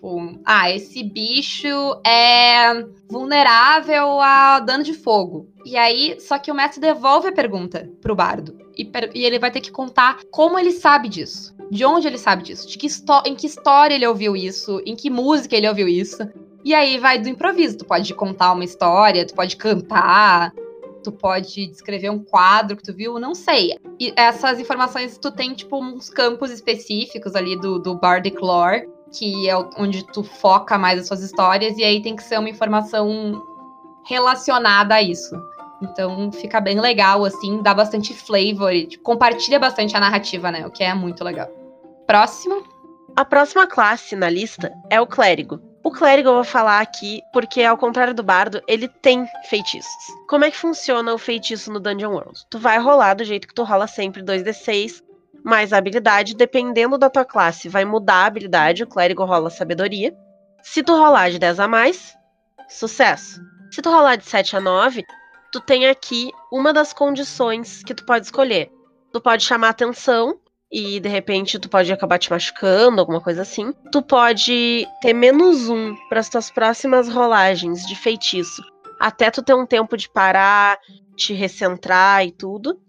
ah, 0.45 0.71
esse 0.71 1.03
bicho 1.05 1.69
é 2.05 2.85
vulnerável 3.09 4.21
a 4.21 4.59
dano 4.59 4.83
de 4.83 4.95
fogo. 4.95 5.49
E 5.65 5.77
aí, 5.77 6.17
só 6.21 6.39
que 6.39 6.51
o 6.51 6.55
mestre 6.55 6.81
devolve 6.81 7.29
a 7.29 7.33
pergunta 7.33 7.89
pro 8.01 8.17
bardo. 8.17 8.59
E, 8.77 8.91
e 9.15 9.25
ele 9.25 9.39
vai 9.39 9.51
ter 9.51 9.61
que 9.61 9.71
contar 9.71 10.19
como 10.31 10.59
ele 10.59 10.73
sabe 10.73 11.09
disso. 11.09 11.55
De 11.71 11.85
onde 11.85 12.09
ele 12.09 12.19
sabe 12.19 12.43
disso. 12.43 12.69
De 12.69 12.77
que 12.77 12.89
em 13.25 13.37
que 13.37 13.47
história 13.47 13.95
ele 13.95 14.07
ouviu 14.07 14.35
isso. 14.35 14.83
Em 14.85 14.97
que 14.97 15.09
música 15.09 15.57
ele 15.57 15.69
ouviu 15.69 15.87
isso. 15.87 16.29
E 16.65 16.75
aí 16.75 16.99
vai 16.99 17.19
do 17.19 17.29
improviso. 17.29 17.79
Tu 17.79 17.85
pode 17.85 18.13
contar 18.15 18.53
uma 18.53 18.65
história, 18.65 19.25
tu 19.25 19.35
pode 19.35 19.57
cantar, 19.57 20.53
tu 21.03 21.13
pode 21.13 21.67
descrever 21.67 22.11
um 22.11 22.23
quadro 22.23 22.77
que 22.77 22.83
tu 22.83 22.93
viu, 22.93 23.19
não 23.21 23.35
sei. 23.35 23.77
E 24.01 24.13
essas 24.17 24.59
informações 24.59 25.17
tu 25.19 25.31
tem, 25.31 25.55
tipo, 25.55 25.77
uns 25.77 26.09
campos 26.09 26.51
específicos 26.51 27.35
ali 27.35 27.57
do, 27.57 27.79
do 27.79 27.95
Bardic 27.95 28.41
Lore, 28.41 28.89
que 29.13 29.49
é 29.49 29.57
onde 29.79 30.05
tu 30.05 30.23
foca 30.23 30.79
mais 30.79 31.01
as 31.01 31.07
suas 31.07 31.23
histórias, 31.23 31.77
e 31.77 31.85
aí 31.85 32.03
tem 32.03 32.17
que 32.17 32.23
ser 32.23 32.39
uma 32.39 32.49
informação 32.49 33.43
relacionada 34.05 34.95
a 34.95 35.03
isso. 35.03 35.35
Então 35.83 36.31
fica 36.33 36.61
bem 36.61 36.81
legal, 36.81 37.25
assim, 37.25 37.61
dá 37.63 37.75
bastante 37.75 38.15
flavor 38.15 38.73
e 38.73 38.87
tipo, 38.87 39.03
compartilha 39.03 39.59
bastante 39.59 39.97
a 39.97 40.01
narrativa, 40.01 40.51
né? 40.51 40.67
O 40.67 40.71
que 40.71 40.85
é 40.85 40.95
muito 40.95 41.25
legal. 41.25 41.49
Próximo. 42.07 42.63
A 43.17 43.25
próxima 43.25 43.67
classe 43.67 44.17
na 44.17 44.31
lista 44.31 44.73
é 44.89 45.01
o 45.01 45.07
clérigo. 45.07 45.61
O 45.85 45.91
clérigo 45.91 46.29
eu 46.29 46.35
vou 46.35 46.45
falar 46.45 46.81
aqui 46.81 47.21
porque, 47.33 47.63
ao 47.65 47.77
contrário 47.77 48.15
do 48.15 48.23
bardo, 48.23 48.63
ele 48.69 48.87
tem 48.87 49.27
feitiços. 49.51 49.93
Como 50.29 50.45
é 50.45 50.51
que 50.51 50.57
funciona 50.57 51.13
o 51.13 51.19
feitiço 51.19 51.73
no 51.73 51.81
Dungeon 51.81 52.13
World? 52.13 52.41
Tu 52.49 52.59
vai 52.59 52.79
rolar 52.79 53.15
do 53.15 53.25
jeito 53.25 53.49
que 53.49 53.55
tu 53.55 53.65
rola 53.65 53.89
sempre 53.89 54.23
2d6 54.23 55.03
mais 55.45 55.73
a 55.73 55.79
habilidade, 55.79 56.37
dependendo 56.37 56.97
da 56.97 57.11
tua 57.11 57.25
classe, 57.25 57.69
vai 57.69 57.85
mudar 57.85 58.23
a 58.23 58.27
habilidade. 58.27 58.83
O 58.83 58.87
clérigo 58.87 59.25
rola 59.25 59.51
sabedoria. 59.51 60.15
Se 60.63 60.83
tu 60.83 60.93
rolar 60.93 61.31
de 61.31 61.39
10 61.39 61.61
a 61.61 61.69
mais, 61.69 62.15
sucesso. 62.69 63.41
Se 63.71 63.83
tu 63.83 63.91
rolar 63.91 64.17
de 64.17 64.25
7 64.25 64.57
a 64.57 64.61
9, 64.61 65.05
tu 65.51 65.61
tem 65.61 65.87
aqui 65.87 66.31
uma 66.53 66.73
das 66.73 66.93
condições 66.93 67.83
que 67.83 67.95
tu 67.95 68.05
pode 68.07 68.27
escolher. 68.27 68.71
Tu 69.13 69.21
pode 69.21 69.45
chamar 69.45 69.71
atenção 69.71 70.39
e 70.71 70.99
de 70.99 71.09
repente 71.09 71.59
tu 71.59 71.69
pode 71.69 71.93
acabar 71.93 72.19
te 72.19 72.31
machucando, 72.31 73.01
alguma 73.01 73.21
coisa 73.21 73.43
assim. 73.43 73.73
Tu 73.91 74.01
pode 74.03 74.89
ter 75.03 75.13
menos 75.13 75.69
um 75.69 75.95
para 76.09 76.21
as 76.21 76.29
tuas 76.29 76.51
próximas 76.51 77.09
rolagens 77.09 77.87
de 77.87 77.95
feitiço, 77.95 78.63
até 78.99 79.31
tu 79.31 79.43
ter 79.43 79.55
um 79.55 79.67
tempo 79.67 79.97
de 79.97 80.09
parar, 80.09 80.79
te 81.15 81.35
recentrar 81.35 82.25
e 82.25 82.33
tudo. 82.33 82.81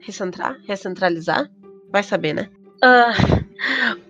Recentrar? 0.00 0.56
Recentralizar? 0.66 1.48
Vai 1.92 2.02
saber, 2.02 2.32
né? 2.32 2.48
Uh, 2.82 3.44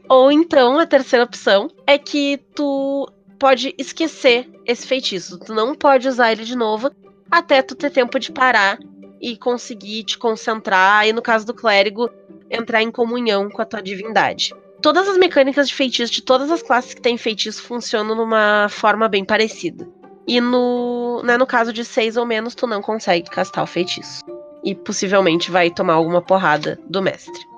ou 0.09 0.31
então 0.31 0.79
a 0.79 0.87
terceira 0.87 1.25
opção 1.25 1.69
é 1.87 1.99
que 1.99 2.39
tu 2.55 3.11
pode 3.39 3.75
esquecer 3.77 4.49
esse 4.65 4.87
feitiço. 4.87 5.39
Tu 5.39 5.53
não 5.53 5.75
pode 5.75 6.09
usar 6.09 6.33
ele 6.33 6.45
de 6.45 6.57
novo 6.57 6.91
até 7.31 7.61
tu 7.61 7.75
ter 7.75 7.91
tempo 7.91 8.19
de 8.19 8.31
parar 8.31 8.79
e 9.21 9.37
conseguir 9.37 10.05
te 10.05 10.17
concentrar. 10.17 11.07
E 11.07 11.13
no 11.13 11.21
caso 11.21 11.45
do 11.45 11.53
clérigo, 11.53 12.09
entrar 12.51 12.83
em 12.83 12.91
comunhão 12.91 13.51
com 13.51 13.61
a 13.61 13.65
tua 13.65 13.83
divindade. 13.83 14.55
Todas 14.81 15.09
as 15.09 15.17
mecânicas 15.17 15.69
de 15.69 15.75
feitiço 15.75 16.13
de 16.13 16.23
todas 16.23 16.51
as 16.51 16.63
classes 16.63 16.95
que 16.95 17.01
têm 17.01 17.17
feitiço 17.17 17.63
funcionam 17.63 18.15
numa 18.15 18.69
forma 18.69 19.09
bem 19.09 19.25
parecida. 19.25 19.89
E 20.27 20.41
no, 20.41 21.23
né, 21.25 21.37
no 21.37 21.47
caso 21.47 21.73
de 21.73 21.85
seis 21.85 22.17
ou 22.17 22.25
menos, 22.25 22.55
tu 22.55 22.67
não 22.67 22.81
consegue 22.81 23.29
castar 23.29 23.65
o 23.65 23.67
feitiço. 23.67 24.23
E 24.65 24.75
possivelmente 24.75 25.51
vai 25.51 25.71
tomar 25.71 25.95
alguma 25.95 26.23
porrada 26.23 26.79
do 26.89 27.03
mestre. 27.03 27.52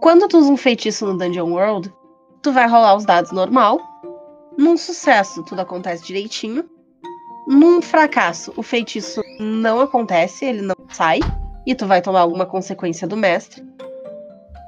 Quando 0.00 0.28
tu 0.28 0.38
usa 0.38 0.52
um 0.52 0.56
feitiço 0.56 1.04
no 1.06 1.18
Dungeon 1.18 1.50
World, 1.50 1.92
tu 2.40 2.52
vai 2.52 2.68
rolar 2.68 2.94
os 2.94 3.04
dados 3.04 3.32
normal. 3.32 3.80
Num 4.56 4.76
sucesso, 4.76 5.42
tudo 5.42 5.60
acontece 5.60 6.04
direitinho. 6.04 6.64
Num 7.48 7.82
fracasso, 7.82 8.52
o 8.56 8.62
feitiço 8.62 9.20
não 9.40 9.80
acontece, 9.80 10.44
ele 10.44 10.62
não 10.62 10.76
sai. 10.88 11.18
E 11.66 11.74
tu 11.74 11.86
vai 11.86 12.00
tomar 12.00 12.20
alguma 12.20 12.46
consequência 12.46 13.08
do 13.08 13.16
mestre. 13.16 13.66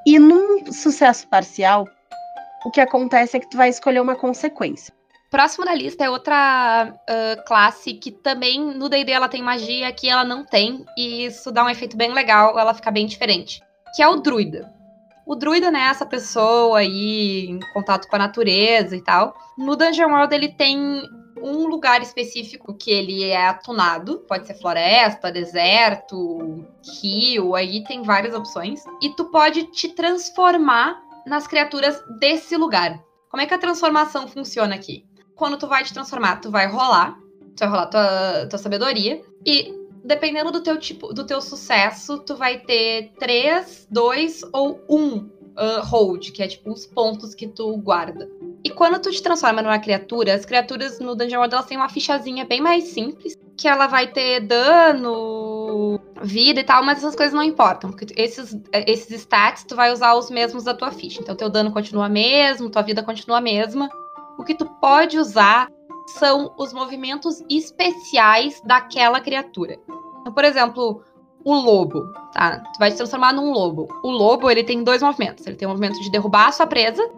E 0.04 0.18
num 0.18 0.72
sucesso 0.72 1.28
parcial, 1.28 1.86
o 2.64 2.70
que 2.70 2.80
acontece 2.80 3.36
é 3.36 3.40
que 3.40 3.48
tu 3.48 3.56
vai 3.56 3.68
escolher 3.68 4.00
uma 4.00 4.16
consequência. 4.16 4.92
Próximo 5.30 5.64
da 5.64 5.72
lista 5.72 6.02
é 6.04 6.10
outra 6.10 6.92
uh, 6.92 7.44
classe 7.46 7.94
que 7.94 8.10
também 8.10 8.60
no 8.60 8.88
D&D 8.88 9.12
ela 9.12 9.28
tem 9.28 9.40
magia 9.40 9.92
que 9.92 10.08
ela 10.08 10.24
não 10.24 10.44
tem 10.44 10.84
e 10.98 11.26
isso 11.26 11.52
dá 11.52 11.64
um 11.64 11.70
efeito 11.70 11.96
bem 11.96 12.12
legal, 12.12 12.58
ela 12.58 12.74
fica 12.74 12.90
bem 12.90 13.06
diferente, 13.06 13.62
que 13.94 14.02
é 14.02 14.08
o 14.08 14.16
druida. 14.16 14.79
O 15.30 15.36
druida, 15.36 15.70
né, 15.70 15.82
essa 15.82 16.04
pessoa 16.04 16.80
aí 16.80 17.46
em 17.50 17.60
contato 17.72 18.08
com 18.08 18.16
a 18.16 18.18
natureza 18.18 18.96
e 18.96 19.00
tal. 19.00 19.32
No 19.56 19.76
Dungeon 19.76 20.10
World 20.10 20.34
ele 20.34 20.48
tem 20.48 20.76
um 21.40 21.68
lugar 21.68 22.02
específico 22.02 22.74
que 22.74 22.90
ele 22.90 23.22
é 23.22 23.46
atunado. 23.46 24.24
Pode 24.26 24.48
ser 24.48 24.54
floresta, 24.54 25.30
deserto, 25.30 26.66
rio, 27.00 27.54
aí 27.54 27.84
tem 27.84 28.02
várias 28.02 28.34
opções. 28.34 28.82
E 29.00 29.10
tu 29.10 29.26
pode 29.26 29.70
te 29.70 29.90
transformar 29.90 31.00
nas 31.24 31.46
criaturas 31.46 32.02
desse 32.18 32.56
lugar. 32.56 33.00
Como 33.28 33.40
é 33.40 33.46
que 33.46 33.54
a 33.54 33.58
transformação 33.58 34.26
funciona 34.26 34.74
aqui? 34.74 35.06
Quando 35.36 35.56
tu 35.56 35.68
vai 35.68 35.84
te 35.84 35.94
transformar, 35.94 36.40
tu 36.40 36.50
vai 36.50 36.66
rolar, 36.66 37.16
tu 37.54 37.60
vai 37.60 37.68
rolar 37.68 37.86
tua, 37.86 38.46
tua 38.48 38.58
sabedoria 38.58 39.22
e 39.46 39.79
dependendo 40.04 40.50
do 40.50 40.62
teu 40.62 40.78
tipo, 40.78 41.12
do 41.12 41.24
teu 41.24 41.40
sucesso, 41.40 42.18
tu 42.18 42.36
vai 42.36 42.58
ter 42.58 43.12
três, 43.18 43.86
dois 43.90 44.42
ou 44.52 44.80
um 44.88 45.16
uh, 45.16 45.80
hold, 45.82 46.30
que 46.30 46.42
é 46.42 46.48
tipo 46.48 46.72
os 46.72 46.86
pontos 46.86 47.34
que 47.34 47.46
tu 47.46 47.76
guarda. 47.76 48.28
E 48.62 48.70
quando 48.70 49.00
tu 49.00 49.10
te 49.10 49.22
transforma 49.22 49.62
numa 49.62 49.78
criatura, 49.78 50.34
as 50.34 50.44
criaturas 50.44 50.98
no 51.00 51.14
Dungeon 51.14 51.38
World 51.38 51.54
elas 51.54 51.66
têm 51.66 51.76
uma 51.76 51.88
fichazinha 51.88 52.44
bem 52.44 52.60
mais 52.60 52.84
simples, 52.84 53.36
que 53.56 53.68
ela 53.68 53.86
vai 53.86 54.06
ter 54.06 54.40
dano, 54.40 56.00
vida 56.22 56.60
e 56.60 56.64
tal, 56.64 56.82
mas 56.82 56.98
essas 56.98 57.16
coisas 57.16 57.34
não 57.34 57.42
importam, 57.42 57.90
porque 57.90 58.06
esses, 58.16 58.58
esses 58.86 59.22
stats 59.22 59.64
tu 59.64 59.74
vai 59.74 59.92
usar 59.92 60.14
os 60.14 60.30
mesmos 60.30 60.64
da 60.64 60.74
tua 60.74 60.90
ficha. 60.90 61.20
Então 61.20 61.34
teu 61.34 61.48
dano 61.48 61.70
continua 61.70 62.08
mesmo, 62.08 62.70
tua 62.70 62.82
vida 62.82 63.02
continua 63.02 63.38
a 63.38 63.42
mesma. 63.42 63.88
O 64.38 64.44
que 64.44 64.54
tu 64.54 64.66
pode 64.80 65.18
usar 65.18 65.70
são 66.18 66.52
os 66.56 66.72
movimentos 66.72 67.42
especiais 67.48 68.60
daquela 68.64 69.20
criatura. 69.20 69.78
Então, 70.20 70.32
por 70.32 70.44
exemplo, 70.44 71.02
o 71.44 71.54
lobo, 71.54 72.12
tá? 72.32 72.58
Tu 72.58 72.78
vai 72.78 72.90
se 72.90 72.96
transformar 72.96 73.32
num 73.32 73.50
lobo. 73.52 73.88
O 74.02 74.10
lobo, 74.10 74.50
ele 74.50 74.64
tem 74.64 74.82
dois 74.82 75.02
movimentos. 75.02 75.46
Ele 75.46 75.56
tem 75.56 75.66
o 75.66 75.70
movimento 75.70 76.00
de 76.00 76.10
derrubar 76.10 76.48
a 76.48 76.52
sua 76.52 76.66
presa, 76.66 77.08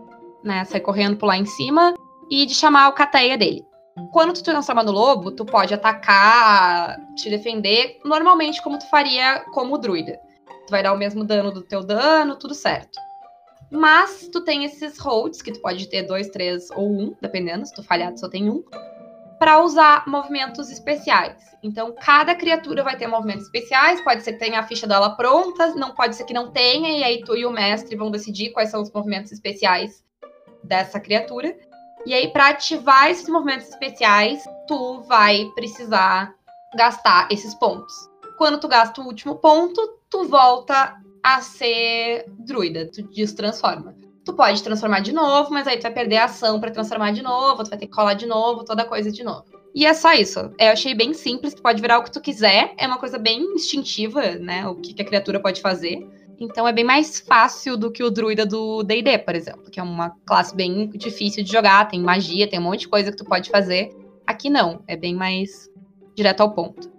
né? 0.43 0.65
Sair 0.65 0.81
correndo, 0.81 1.17
pular 1.17 1.37
em 1.37 1.47
cima, 1.47 1.95
e 2.31 2.47
de 2.47 2.55
chamar 2.55 2.89
o 2.89 2.93
cateia 2.93 3.37
dele. 3.37 3.65
Quando 4.11 4.33
tu 4.33 4.43
te 4.43 4.45
transforma 4.45 4.83
no 4.83 4.93
lobo, 4.93 5.33
tu 5.33 5.45
pode 5.45 5.75
atacar, 5.75 6.99
te 7.15 7.29
defender, 7.29 8.01
normalmente 8.05 8.63
como 8.63 8.79
tu 8.79 8.89
faria 8.89 9.41
como 9.53 9.77
druida. 9.77 10.19
Tu 10.67 10.71
vai 10.71 10.83
dar 10.83 10.93
o 10.93 10.99
mesmo 10.99 11.25
dano 11.25 11.53
do 11.53 11.63
teu 11.63 11.83
dano, 11.83 12.37
tudo 12.37 12.55
certo. 12.55 12.99
Mas 13.73 14.29
tu 14.31 14.45
tem 14.45 14.67
esses 14.67 14.99
holds, 14.99 15.41
que 15.41 15.51
tu 15.51 15.61
pode 15.61 15.89
ter 15.89 16.03
dois, 16.03 16.29
três 16.29 16.71
ou 16.73 16.93
um, 16.93 17.17
dependendo, 17.23 17.65
se 17.65 17.73
tu 17.73 17.83
falhar, 17.83 18.13
tu 18.13 18.21
só 18.21 18.29
tem 18.29 18.51
um, 18.51 18.63
para 19.39 19.63
usar 19.65 20.07
movimentos 20.07 20.71
especiais. 20.71 21.43
Então, 21.63 21.95
cada 21.99 22.35
criatura 22.35 22.85
vai 22.85 22.99
ter 22.99 23.07
movimentos 23.07 23.47
especiais, 23.47 24.01
pode 24.03 24.23
ser 24.23 24.35
que 24.35 24.39
tenha 24.39 24.61
a 24.61 24.63
ficha 24.63 24.87
dela 24.87 25.17
pronta, 25.17 25.75
não 25.75 25.95
pode 25.95 26.17
ser 26.17 26.25
que 26.25 26.35
não 26.35 26.51
tenha, 26.51 26.99
e 26.99 27.03
aí 27.03 27.25
tu 27.25 27.35
e 27.35 27.47
o 27.47 27.51
mestre 27.51 27.97
vão 27.97 28.11
decidir 28.11 28.51
quais 28.51 28.71
são 28.71 28.83
os 28.83 28.93
movimentos 28.93 29.33
especiais 29.33 30.05
dessa 30.63 31.01
criatura. 31.01 31.57
E 32.05 32.13
aí, 32.13 32.29
para 32.29 32.51
ativar 32.51 33.11
esses 33.11 33.29
movimentos 33.29 33.69
especiais, 33.69 34.45
tu 34.69 35.01
vai 35.09 35.51
precisar 35.55 36.35
gastar 36.77 37.27
esses 37.31 37.55
pontos. 37.55 37.95
Quando 38.37 38.61
tu 38.61 38.69
gasta 38.69 39.01
o 39.01 39.07
último 39.07 39.37
ponto, 39.37 39.81
tu 40.11 40.29
volta 40.29 41.02
a 41.23 41.41
ser 41.41 42.25
druida, 42.39 42.91
tu 42.91 43.03
destransforma. 43.03 43.95
Tu 44.25 44.33
pode 44.33 44.63
transformar 44.63 45.01
de 45.01 45.13
novo, 45.13 45.51
mas 45.51 45.67
aí 45.67 45.77
tu 45.77 45.83
vai 45.83 45.93
perder 45.93 46.17
a 46.17 46.25
ação 46.25 46.61
para 46.61 46.71
transformar 46.71 47.13
de 47.13 47.23
novo, 47.23 47.65
tu 47.65 47.71
vai 47.71 47.79
ter 47.79 47.87
que 47.87 47.93
colar 47.93 48.15
de 48.15 48.27
novo, 48.27 48.65
toda 48.65 48.85
coisa 48.85 49.11
de 49.11 49.23
novo. 49.23 49.45
E 49.75 49.87
é 49.87 49.95
só 49.95 50.13
isso. 50.13 50.39
Eu 50.59 50.73
achei 50.73 50.95
bem 50.95 51.15
simples, 51.15 51.55
tu 51.55 51.63
pode 51.63 51.81
virar 51.81 51.99
o 51.99 52.05
que 52.05 52.11
tu 52.11 52.21
quiser, 52.21 52.75
é 52.77 52.87
uma 52.87 52.99
coisa 52.99 53.19
bem 53.19 53.41
instintiva, 53.55 54.37
né? 54.37 54.67
O 54.67 54.77
que, 54.77 54.93
que 54.93 55.03
a 55.03 55.05
criatura 55.05 55.41
pode 55.41 55.61
fazer. 55.61 56.07
Então 56.39 56.67
é 56.67 56.73
bem 56.73 56.85
mais 56.85 57.21
fácil 57.21 57.77
do 57.77 57.91
que 57.91 58.03
o 58.03 58.11
druida 58.11 58.45
do 58.45 58.83
D&D, 58.83 59.19
por 59.19 59.35
exemplo, 59.35 59.71
que 59.71 59.79
é 59.79 59.83
uma 59.83 60.11
classe 60.27 60.55
bem 60.55 60.89
difícil 60.91 61.45
de 61.45 61.51
jogar, 61.51 61.89
tem 61.89 62.01
magia, 62.01 62.49
tem 62.49 62.59
um 62.59 62.65
monte 62.65 62.81
de 62.81 62.89
coisa 62.89 63.11
que 63.11 63.17
tu 63.17 63.25
pode 63.25 63.49
fazer. 63.49 63.91
Aqui 64.27 64.51
não, 64.51 64.83
é 64.87 64.97
bem 64.97 65.15
mais 65.15 65.71
direto 66.15 66.41
ao 66.41 66.53
ponto. 66.53 66.91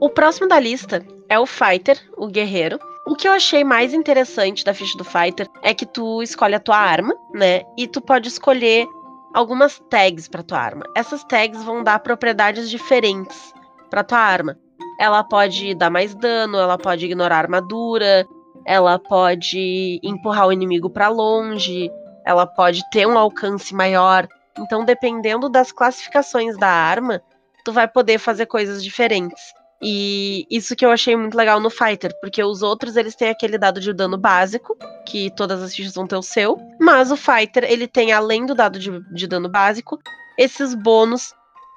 O 0.00 0.10
próximo 0.10 0.48
da 0.48 0.58
lista 0.58 1.04
é 1.28 1.38
o 1.38 1.46
Fighter, 1.46 1.98
o 2.16 2.26
guerreiro. 2.26 2.78
O 3.08 3.14
que 3.14 3.28
eu 3.28 3.32
achei 3.32 3.62
mais 3.62 3.94
interessante 3.94 4.64
da 4.64 4.74
ficha 4.74 4.98
do 4.98 5.04
Fighter 5.04 5.48
é 5.62 5.72
que 5.72 5.86
tu 5.86 6.20
escolhe 6.24 6.56
a 6.56 6.60
tua 6.60 6.76
arma, 6.76 7.14
né? 7.32 7.62
E 7.78 7.86
tu 7.86 8.00
pode 8.00 8.26
escolher 8.26 8.84
algumas 9.32 9.78
tags 9.88 10.26
para 10.26 10.42
tua 10.42 10.58
arma. 10.58 10.84
Essas 10.96 11.22
tags 11.22 11.62
vão 11.62 11.84
dar 11.84 12.00
propriedades 12.00 12.68
diferentes 12.68 13.54
para 13.88 14.02
tua 14.02 14.18
arma. 14.18 14.58
Ela 14.98 15.22
pode 15.22 15.72
dar 15.76 15.88
mais 15.88 16.16
dano, 16.16 16.58
ela 16.58 16.76
pode 16.76 17.04
ignorar 17.04 17.38
armadura, 17.38 18.26
ela 18.64 18.98
pode 18.98 20.00
empurrar 20.02 20.48
o 20.48 20.52
inimigo 20.52 20.90
para 20.90 21.08
longe, 21.08 21.88
ela 22.24 22.44
pode 22.44 22.82
ter 22.90 23.06
um 23.06 23.16
alcance 23.16 23.72
maior. 23.72 24.26
Então, 24.58 24.84
dependendo 24.84 25.48
das 25.48 25.70
classificações 25.70 26.58
da 26.58 26.68
arma, 26.68 27.22
tu 27.64 27.72
vai 27.72 27.86
poder 27.86 28.18
fazer 28.18 28.46
coisas 28.46 28.82
diferentes. 28.82 29.54
E 29.82 30.46
isso 30.50 30.74
que 30.74 30.84
eu 30.84 30.90
achei 30.90 31.14
muito 31.14 31.36
legal 31.36 31.60
no 31.60 31.68
Fighter, 31.68 32.12
porque 32.20 32.42
os 32.42 32.62
outros 32.62 32.96
eles 32.96 33.14
têm 33.14 33.28
aquele 33.28 33.58
dado 33.58 33.80
de 33.80 33.92
dano 33.92 34.16
básico, 34.16 34.76
que 35.04 35.30
todas 35.36 35.62
as 35.62 35.74
fichas 35.74 35.94
vão 35.94 36.06
ter 36.06 36.16
o 36.16 36.22
seu, 36.22 36.58
mas 36.80 37.10
o 37.10 37.16
Fighter 37.16 37.64
ele 37.64 37.86
tem 37.86 38.12
além 38.12 38.46
do 38.46 38.54
dado 38.54 38.78
de, 38.78 38.90
de 39.12 39.26
dano 39.26 39.48
básico, 39.48 39.98
esses 40.38 40.74
bônus 40.74 41.34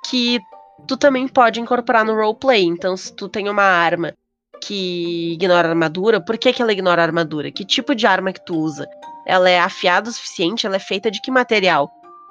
que 0.09 0.39
tu 0.88 0.95
também 0.95 1.27
pode 1.27 1.59
incorporar 1.59 2.05
no 2.05 2.15
roleplay. 2.15 2.63
Então, 2.63 2.95
se 2.95 3.13
tu 3.13 3.27
tem 3.27 3.49
uma 3.49 3.63
arma 3.63 4.13
que 4.62 5.33
ignora 5.33 5.69
armadura, 5.69 6.21
por 6.21 6.38
que, 6.38 6.53
que 6.53 6.62
ela 6.62 6.71
ignora 6.71 7.01
armadura? 7.01 7.51
Que 7.51 7.65
tipo 7.65 7.93
de 7.95 8.05
arma 8.05 8.33
que 8.33 8.45
tu 8.45 8.55
usa? 8.55 8.88
Ela 9.25 9.49
é 9.49 9.59
afiada 9.59 10.09
o 10.09 10.13
suficiente? 10.13 10.65
Ela 10.65 10.77
é 10.77 10.79
feita 10.79 11.12
de 11.12 11.21
que 11.21 11.31
material? 11.31 11.89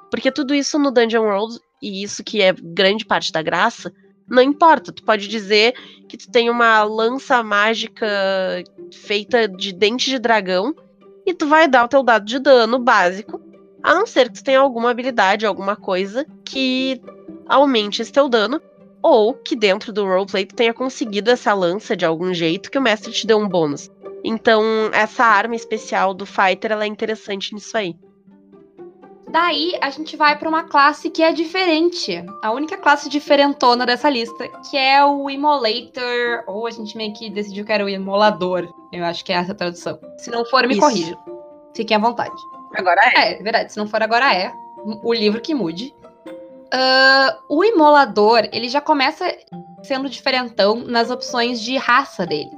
Porque 0.09 0.31
tudo 0.31 0.53
isso 0.53 0.79
no 0.79 0.91
Dungeon 0.91 1.23
World, 1.23 1.59
e 1.81 2.03
isso 2.03 2.23
que 2.23 2.41
é 2.41 2.53
grande 2.53 3.05
parte 3.05 3.31
da 3.31 3.41
graça, 3.41 3.93
não 4.29 4.41
importa. 4.41 4.91
Tu 4.91 5.03
pode 5.03 5.27
dizer 5.27 5.73
que 6.07 6.17
tu 6.17 6.29
tem 6.29 6.49
uma 6.49 6.83
lança 6.83 7.41
mágica 7.43 8.07
feita 8.91 9.47
de 9.47 9.73
dente 9.73 10.09
de 10.09 10.19
dragão 10.19 10.75
e 11.25 11.33
tu 11.33 11.47
vai 11.47 11.67
dar 11.67 11.85
o 11.85 11.87
teu 11.87 12.03
dado 12.03 12.25
de 12.25 12.39
dano 12.39 12.79
básico, 12.79 13.41
a 13.83 13.93
não 13.93 14.05
ser 14.05 14.29
que 14.29 14.35
tu 14.35 14.43
tenha 14.43 14.59
alguma 14.59 14.91
habilidade, 14.91 15.45
alguma 15.45 15.75
coisa 15.75 16.25
que 16.43 17.01
aumente 17.47 18.01
esse 18.01 18.11
teu 18.11 18.27
dano 18.27 18.61
ou 19.01 19.33
que 19.33 19.55
dentro 19.55 19.93
do 19.93 20.05
roleplay 20.05 20.45
tu 20.45 20.55
tenha 20.55 20.73
conseguido 20.73 21.31
essa 21.31 21.53
lança 21.53 21.95
de 21.95 22.05
algum 22.05 22.33
jeito 22.33 22.69
que 22.69 22.77
o 22.77 22.81
mestre 22.81 23.11
te 23.11 23.25
deu 23.25 23.37
um 23.37 23.47
bônus. 23.47 23.89
Então, 24.23 24.63
essa 24.91 25.23
arma 25.23 25.55
especial 25.55 26.13
do 26.13 26.25
fighter 26.25 26.71
ela 26.71 26.83
é 26.83 26.87
interessante 26.87 27.53
nisso 27.53 27.77
aí. 27.77 27.95
Daí 29.31 29.77
a 29.79 29.91
gente 29.91 30.17
vai 30.17 30.37
para 30.37 30.49
uma 30.49 30.63
classe 30.63 31.09
que 31.09 31.21
é 31.21 31.31
diferente. 31.31 32.23
A 32.43 32.51
única 32.51 32.77
classe 32.77 33.07
diferentona 33.07 33.85
dessa 33.85 34.09
lista, 34.09 34.47
que 34.69 34.75
é 34.75 35.05
o 35.05 35.29
Immolator, 35.29 36.43
ou 36.47 36.65
a 36.65 36.71
gente 36.71 36.97
meio 36.97 37.13
que 37.13 37.29
decidiu 37.29 37.63
que 37.63 37.71
era 37.71 37.85
o 37.85 37.89
Imolador. 37.89 38.67
Eu 38.91 39.05
acho 39.05 39.23
que 39.23 39.31
é 39.31 39.35
essa 39.35 39.51
a 39.51 39.55
tradução. 39.55 39.99
Se 40.17 40.31
não 40.31 40.43
for, 40.45 40.65
me 40.65 40.73
Isso. 40.73 40.81
corrija. 40.81 41.17
Fiquem 41.75 41.95
à 41.95 41.99
vontade. 41.99 42.35
Agora 42.75 42.99
é. 43.15 43.33
É, 43.33 43.43
verdade. 43.43 43.71
Se 43.71 43.77
não 43.77 43.87
for, 43.87 44.01
agora 44.01 44.33
é. 44.33 44.51
O 45.03 45.13
livro 45.13 45.41
que 45.41 45.53
mude. 45.53 45.93
Uh, 46.73 47.37
o 47.49 47.63
Imolador, 47.63 48.47
ele 48.51 48.67
já 48.67 48.81
começa 48.81 49.25
sendo 49.83 50.09
diferentão 50.09 50.75
nas 50.75 51.11
opções 51.11 51.61
de 51.61 51.77
raça 51.77 52.25
dele. 52.25 52.51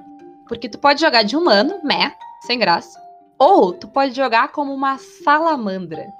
Porque 0.47 0.69
tu 0.69 0.79
pode 0.79 1.01
jogar 1.01 1.23
de 1.23 1.35
humano, 1.35 1.79
meh, 1.83 2.13
sem 2.45 2.57
graça. 2.57 2.97
Ou 3.37 3.73
tu 3.73 3.87
pode 3.89 4.15
jogar 4.15 4.49
como 4.49 4.73
uma 4.73 4.97
salamandra. 4.97 6.13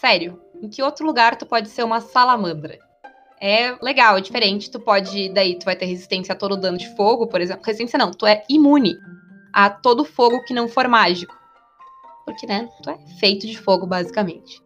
Sério, 0.00 0.40
em 0.62 0.68
que 0.68 0.82
outro 0.82 1.06
lugar 1.06 1.36
tu 1.36 1.46
pode 1.46 1.68
ser 1.70 1.82
uma 1.82 2.00
salamandra? 2.00 2.78
É 3.40 3.76
legal, 3.82 4.16
é 4.16 4.20
diferente. 4.20 4.70
Tu 4.70 4.78
pode, 4.78 5.30
daí 5.30 5.58
tu 5.58 5.64
vai 5.64 5.76
ter 5.76 5.86
resistência 5.86 6.34
a 6.34 6.36
todo 6.36 6.56
dano 6.56 6.76
de 6.76 6.94
fogo, 6.94 7.26
por 7.26 7.40
exemplo. 7.40 7.64
Resistência 7.64 7.98
não, 7.98 8.10
tu 8.10 8.26
é 8.26 8.42
imune 8.48 8.96
a 9.52 9.70
todo 9.70 10.04
fogo 10.04 10.42
que 10.44 10.54
não 10.54 10.68
for 10.68 10.86
mágico. 10.86 11.34
Porque, 12.24 12.46
né, 12.46 12.68
tu 12.82 12.90
é 12.90 12.98
feito 13.18 13.46
de 13.46 13.56
fogo, 13.56 13.86
basicamente. 13.86 14.60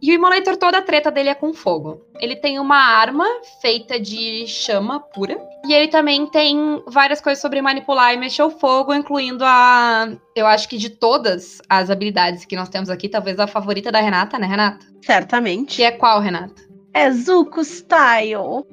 E 0.00 0.10
o 0.10 0.14
Immolator, 0.14 0.56
toda 0.56 0.78
a 0.78 0.82
treta 0.82 1.10
dele 1.10 1.30
é 1.30 1.34
com 1.34 1.54
fogo. 1.54 2.04
Ele 2.20 2.36
tem 2.36 2.58
uma 2.58 2.76
arma 2.76 3.24
feita 3.60 3.98
de 3.98 4.46
chama 4.46 5.00
pura. 5.00 5.38
E 5.66 5.72
ele 5.72 5.88
também 5.88 6.26
tem 6.26 6.82
várias 6.86 7.20
coisas 7.20 7.40
sobre 7.40 7.62
manipular 7.62 8.12
e 8.12 8.16
mexer 8.16 8.42
o 8.42 8.50
fogo, 8.50 8.94
incluindo 8.94 9.44
a. 9.44 10.08
Eu 10.34 10.46
acho 10.46 10.68
que 10.68 10.76
de 10.76 10.90
todas 10.90 11.60
as 11.68 11.90
habilidades 11.90 12.44
que 12.44 12.56
nós 12.56 12.68
temos 12.68 12.90
aqui, 12.90 13.08
talvez 13.08 13.38
a 13.40 13.46
favorita 13.46 13.90
da 13.90 14.00
Renata, 14.00 14.38
né, 14.38 14.46
Renata? 14.46 14.86
Certamente. 15.02 15.76
Que 15.76 15.82
é 15.82 15.90
qual, 15.90 16.20
Renata? 16.20 16.62
É 16.92 17.10
Zuko 17.10 17.62
Style. 17.62 18.64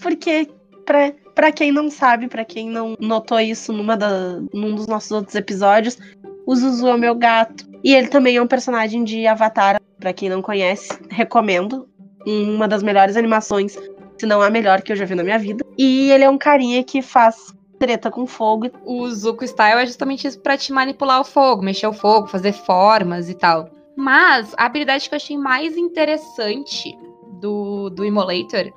Porque, 0.00 0.48
pra, 0.84 1.12
pra 1.34 1.52
quem 1.52 1.72
não 1.72 1.90
sabe, 1.90 2.28
pra 2.28 2.44
quem 2.44 2.68
não 2.68 2.96
notou 3.00 3.40
isso 3.40 3.72
numa 3.72 3.96
da, 3.96 4.40
num 4.52 4.74
dos 4.74 4.86
nossos 4.86 5.10
outros 5.10 5.34
episódios, 5.34 5.98
o 6.46 6.54
Zuzu 6.54 6.86
é 6.86 6.94
o 6.94 6.98
meu 6.98 7.14
gato. 7.14 7.66
E 7.82 7.94
ele 7.94 8.08
também 8.08 8.36
é 8.36 8.42
um 8.42 8.46
personagem 8.46 9.04
de 9.04 9.26
Avatar 9.26 9.80
para 9.98 10.12
quem 10.12 10.28
não 10.28 10.40
conhece, 10.40 10.88
recomendo. 11.10 11.88
Uma 12.24 12.66
das 12.66 12.82
melhores 12.82 13.16
animações, 13.16 13.76
se 14.18 14.26
não 14.26 14.40
a 14.40 14.50
melhor 14.50 14.82
que 14.82 14.92
eu 14.92 14.96
já 14.96 15.04
vi 15.04 15.14
na 15.14 15.22
minha 15.22 15.38
vida. 15.38 15.64
E 15.76 16.10
ele 16.10 16.24
é 16.24 16.30
um 16.30 16.38
carinha 16.38 16.82
que 16.82 17.02
faz 17.02 17.54
treta 17.78 18.10
com 18.10 18.26
fogo. 18.26 18.70
O 18.84 19.08
Zuko 19.10 19.44
Style 19.44 19.80
é 19.80 19.86
justamente 19.86 20.26
isso 20.26 20.40
pra 20.40 20.56
te 20.56 20.72
manipular 20.72 21.20
o 21.20 21.24
fogo, 21.24 21.62
mexer 21.62 21.86
o 21.86 21.92
fogo, 21.92 22.26
fazer 22.26 22.52
formas 22.52 23.28
e 23.28 23.34
tal. 23.34 23.68
Mas 23.96 24.54
a 24.56 24.66
habilidade 24.66 25.08
que 25.08 25.14
eu 25.14 25.16
achei 25.16 25.38
mais 25.38 25.76
interessante 25.76 26.96
do, 27.40 27.90
do 27.90 28.04
Immolator 28.04 28.72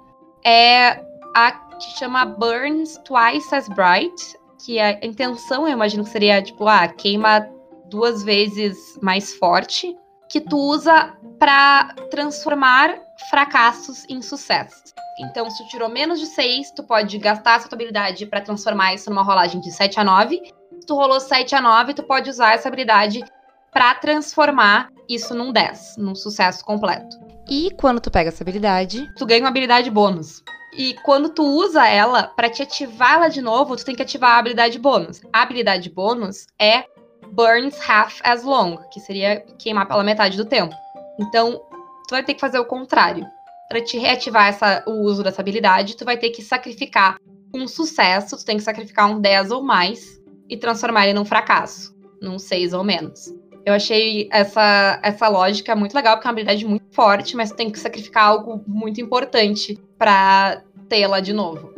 é 0.46 1.02
a 1.36 1.52
que 1.52 1.98
chama 1.98 2.26
Burns 2.26 3.00
Twice 3.06 3.54
as 3.56 3.68
Bright, 3.70 4.38
que 4.64 4.80
a 4.80 4.92
intenção 5.06 5.68
eu 5.68 5.74
imagino 5.74 6.04
que 6.04 6.10
seria 6.10 6.42
tipo, 6.42 6.68
ah, 6.68 6.88
queima 6.88 7.48
duas 7.90 8.24
vezes 8.24 8.78
mais 9.02 9.34
forte 9.34 9.96
que 10.30 10.40
tu 10.40 10.58
usa 10.58 11.18
para 11.40 11.96
transformar 12.12 12.96
fracassos 13.30 14.06
em 14.08 14.22
sucessos. 14.22 14.94
Então, 15.20 15.50
se 15.50 15.64
tu 15.64 15.70
tirou 15.70 15.90
menos 15.90 16.20
de 16.20 16.28
6, 16.28 16.72
tu 16.72 16.84
pode 16.84 17.18
gastar 17.18 17.58
essa 17.58 17.68
tua 17.68 17.76
habilidade 17.76 18.26
para 18.26 18.40
transformar 18.40 18.94
isso 18.94 19.10
numa 19.10 19.24
rolagem 19.24 19.60
de 19.60 19.72
7 19.72 20.00
a 20.00 20.04
9. 20.04 20.40
Se 20.80 20.88
tu 20.88 20.96
rolou 20.96 21.20
7 21.20 21.56
a 21.56 21.62
9, 21.62 21.96
tu 21.96 22.04
pode 22.04 22.30
usar 22.30 22.54
essa 22.54 22.68
habilidade 22.68 23.24
para 23.72 23.96
transformar 23.96 24.90
isso 25.10 25.34
num 25.34 25.52
10, 25.52 25.96
num 25.98 26.16
sucesso 26.16 26.64
completo. 26.64 27.18
E 27.50 27.72
quando 27.72 28.00
tu 28.00 28.12
pega 28.12 28.30
essa 28.30 28.44
habilidade, 28.44 29.12
tu 29.18 29.26
ganha 29.26 29.42
uma 29.42 29.50
habilidade 29.50 29.90
bônus. 29.90 30.44
E 30.78 30.94
quando 31.04 31.30
tu 31.30 31.44
usa 31.44 31.88
ela, 31.88 32.24
para 32.24 32.50
te 32.50 32.62
ativar 32.62 33.16
ela 33.16 33.28
de 33.28 33.42
novo, 33.42 33.76
tu 33.76 33.84
tem 33.84 33.96
que 33.96 34.04
ativar 34.04 34.32
a 34.32 34.38
habilidade 34.38 34.78
bônus. 34.78 35.22
A 35.34 35.42
habilidade 35.42 35.90
bônus 35.90 36.46
é 36.62 36.86
burns 37.32 37.78
half 37.88 38.20
as 38.24 38.44
long, 38.44 38.78
que 38.92 39.00
seria 39.00 39.42
queimar 39.58 39.88
pela 39.88 40.04
metade 40.04 40.38
do 40.38 40.46
tempo. 40.46 40.76
Então, 41.20 41.62
tu 42.08 42.12
vai 42.12 42.24
ter 42.24 42.34
que 42.34 42.40
fazer 42.40 42.60
o 42.60 42.66
contrário. 42.66 43.26
Para 43.68 43.82
te 43.82 43.98
reativar 43.98 44.48
essa, 44.48 44.84
o 44.88 45.04
uso 45.04 45.24
dessa 45.24 45.42
habilidade, 45.42 45.96
tu 45.96 46.06
vai 46.06 46.18
ter 46.18 46.32
que 46.32 46.42
sacrificar 46.42 47.18
um 47.54 47.68
sucesso, 47.68 48.38
tu 48.38 48.46
tem 48.46 48.58
que 48.58 48.64
sacrificar 48.64 49.10
um 49.10 49.20
10 49.20 49.52
ou 49.52 49.64
mais 49.64 50.20
e 50.50 50.58
transformar 50.58 51.06
ele 51.06 51.14
num 51.14 51.26
fracasso, 51.26 51.96
num 52.22 52.40
6 52.40 52.74
ou 52.74 52.84
menos. 52.84 53.34
Eu 53.66 53.74
achei 53.74 54.28
essa, 54.32 55.00
essa 55.04 55.28
lógica 55.28 55.76
muito 55.76 55.94
legal, 55.94 56.16
porque 56.16 56.28
é 56.28 56.30
uma 56.30 56.34
habilidade 56.34 56.66
muito 56.66 56.86
forte, 56.92 57.36
mas 57.36 57.52
tu 57.52 57.56
tem 57.58 57.70
que 57.70 57.78
sacrificar 57.78 58.26
algo 58.26 58.64
muito 58.66 59.00
importante 59.00 59.80
para 59.98 60.64
tê-la 60.88 61.20
de 61.20 61.34
novo. 61.34 61.72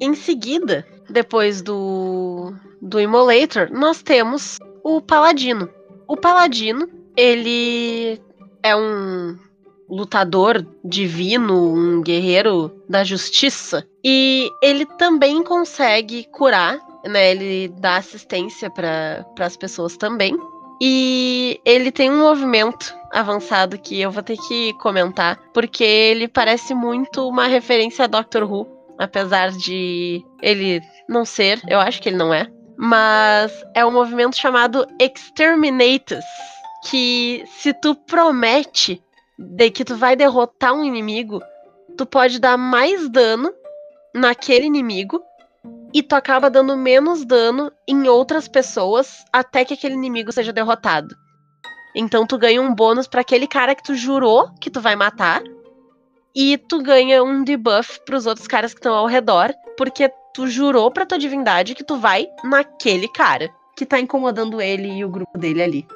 Em 0.00 0.14
seguida, 0.14 0.86
depois 1.08 1.62
do, 1.62 2.52
do 2.80 3.00
Immolator, 3.00 3.70
nós 3.70 4.02
temos 4.02 4.58
o 4.84 5.00
Paladino. 5.00 5.68
O 6.08 6.16
Paladino, 6.16 6.88
ele 7.16 8.20
é 8.62 8.76
um 8.76 9.36
lutador 9.88 10.66
divino, 10.84 11.74
um 11.74 12.02
guerreiro 12.02 12.82
da 12.88 13.04
justiça. 13.04 13.86
E 14.04 14.50
ele 14.62 14.86
também 14.86 15.42
consegue 15.42 16.24
curar, 16.32 16.78
né? 17.04 17.30
Ele 17.30 17.68
dá 17.78 17.96
assistência 17.96 18.70
para 18.70 19.24
as 19.38 19.56
pessoas 19.56 19.96
também. 19.96 20.36
E 20.80 21.60
ele 21.64 21.92
tem 21.92 22.10
um 22.10 22.20
movimento 22.20 22.94
avançado 23.12 23.78
que 23.78 24.00
eu 24.00 24.10
vou 24.10 24.22
ter 24.22 24.36
que 24.36 24.72
comentar, 24.74 25.38
porque 25.52 25.84
ele 25.84 26.26
parece 26.26 26.74
muito 26.74 27.28
uma 27.28 27.46
referência 27.46 28.04
a 28.04 28.08
Doctor 28.08 28.50
Who, 28.50 28.66
apesar 28.98 29.52
de 29.52 30.24
ele 30.40 30.80
não 31.08 31.24
ser, 31.24 31.60
eu 31.68 31.78
acho 31.78 32.00
que 32.02 32.08
ele 32.08 32.16
não 32.16 32.34
é. 32.34 32.50
Mas 32.76 33.52
é 33.74 33.84
um 33.84 33.90
movimento 33.90 34.36
chamado 34.36 34.86
Exterminatus, 34.98 36.24
que 36.88 37.44
se 37.46 37.72
tu 37.72 37.94
promete 37.94 39.02
de 39.38 39.70
que 39.70 39.84
tu 39.84 39.96
vai 39.96 40.16
derrotar 40.16 40.74
um 40.74 40.84
inimigo, 40.84 41.40
tu 41.96 42.06
pode 42.06 42.38
dar 42.38 42.56
mais 42.56 43.08
dano 43.08 43.52
naquele 44.14 44.66
inimigo 44.66 45.22
e 45.94 46.02
tu 46.02 46.14
acaba 46.14 46.50
dando 46.50 46.76
menos 46.76 47.24
dano 47.24 47.70
em 47.86 48.08
outras 48.08 48.48
pessoas 48.48 49.24
até 49.32 49.64
que 49.64 49.74
aquele 49.74 49.94
inimigo 49.94 50.32
seja 50.32 50.52
derrotado. 50.52 51.14
Então 51.94 52.26
tu 52.26 52.38
ganha 52.38 52.62
um 52.62 52.74
bônus 52.74 53.06
para 53.06 53.20
aquele 53.20 53.46
cara 53.46 53.74
que 53.74 53.82
tu 53.82 53.94
jurou 53.94 54.50
que 54.60 54.70
tu 54.70 54.80
vai 54.80 54.96
matar 54.96 55.42
e 56.34 56.56
tu 56.56 56.82
ganha 56.82 57.22
um 57.22 57.44
debuff 57.44 58.00
para 58.06 58.16
os 58.16 58.26
outros 58.26 58.46
caras 58.46 58.72
que 58.72 58.80
estão 58.80 58.94
ao 58.94 59.06
redor, 59.06 59.52
porque 59.82 60.08
tu 60.32 60.46
jurou 60.46 60.92
para 60.92 61.04
tua 61.04 61.18
divindade 61.18 61.74
que 61.74 61.82
tu 61.82 61.96
vai 61.96 62.28
naquele 62.44 63.08
cara 63.08 63.50
que 63.76 63.84
tá 63.84 63.98
incomodando 63.98 64.62
ele 64.62 64.88
e 64.88 65.04
o 65.04 65.08
grupo 65.08 65.36
dele 65.36 65.60
ali. 65.60 65.86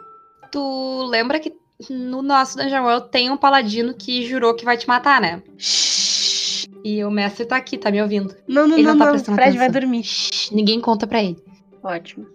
Tu 0.51 1.07
lembra 1.09 1.39
que 1.39 1.53
no 1.89 2.21
nosso 2.21 2.57
Dungeon 2.57 2.83
World 2.83 3.11
tem 3.13 3.31
um 3.31 3.37
paladino 3.37 3.95
que 3.95 4.27
jurou 4.27 4.57
que 4.57 4.65
vai 4.65 4.77
te 4.77 4.89
matar, 4.89 5.21
né? 5.21 5.41
Shhh. 5.57 6.67
E 6.85 7.05
o 7.05 7.13
mestre 7.13 7.47
tá 7.47 7.57
aqui, 7.57 7.79
tá 7.79 7.93
me 7.93 8.03
ouvindo. 8.03 8.35
Não, 8.49 8.67
não, 8.67 8.77
Ele 8.77 8.89
não, 8.89 8.97
não 8.97 9.07
tá 9.07 9.13
não. 9.13 9.21
Fred 9.21 9.41
atenção. 9.41 9.59
vai 9.59 9.71
dormir. 9.71 10.03
Shhh, 10.03 10.51
ninguém 10.51 10.81
conta 10.81 11.07
pra 11.07 11.23
ele. 11.23 11.39
Ótimo. 11.81 12.27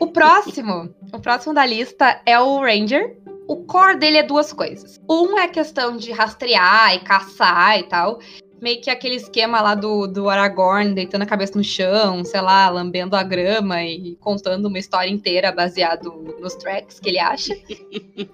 O 0.00 0.08
próximo, 0.08 0.92
o 1.12 1.20
próximo 1.20 1.54
da 1.54 1.64
lista 1.64 2.20
é 2.26 2.36
o 2.40 2.58
Ranger. 2.58 3.16
O 3.46 3.58
core 3.58 3.96
dele 3.96 4.18
é 4.18 4.22
duas 4.24 4.52
coisas. 4.52 5.00
Um 5.08 5.38
é 5.38 5.44
a 5.44 5.48
questão 5.48 5.96
de 5.96 6.10
rastrear 6.10 6.96
e 6.96 7.00
caçar 7.00 7.78
e 7.78 7.84
tal. 7.84 8.18
Meio 8.60 8.80
que 8.80 8.90
aquele 8.90 9.16
esquema 9.16 9.60
lá 9.60 9.74
do, 9.74 10.06
do 10.06 10.28
Aragorn 10.28 10.94
deitando 10.94 11.22
a 11.22 11.26
cabeça 11.26 11.56
no 11.56 11.64
chão, 11.64 12.24
sei 12.24 12.40
lá, 12.40 12.68
lambendo 12.68 13.16
a 13.16 13.22
grama 13.22 13.82
e 13.82 14.16
contando 14.16 14.66
uma 14.66 14.78
história 14.78 15.10
inteira 15.10 15.50
baseado 15.50 16.12
nos 16.40 16.54
tracks 16.54 17.00
que 17.00 17.08
ele 17.08 17.18
acha. 17.18 17.54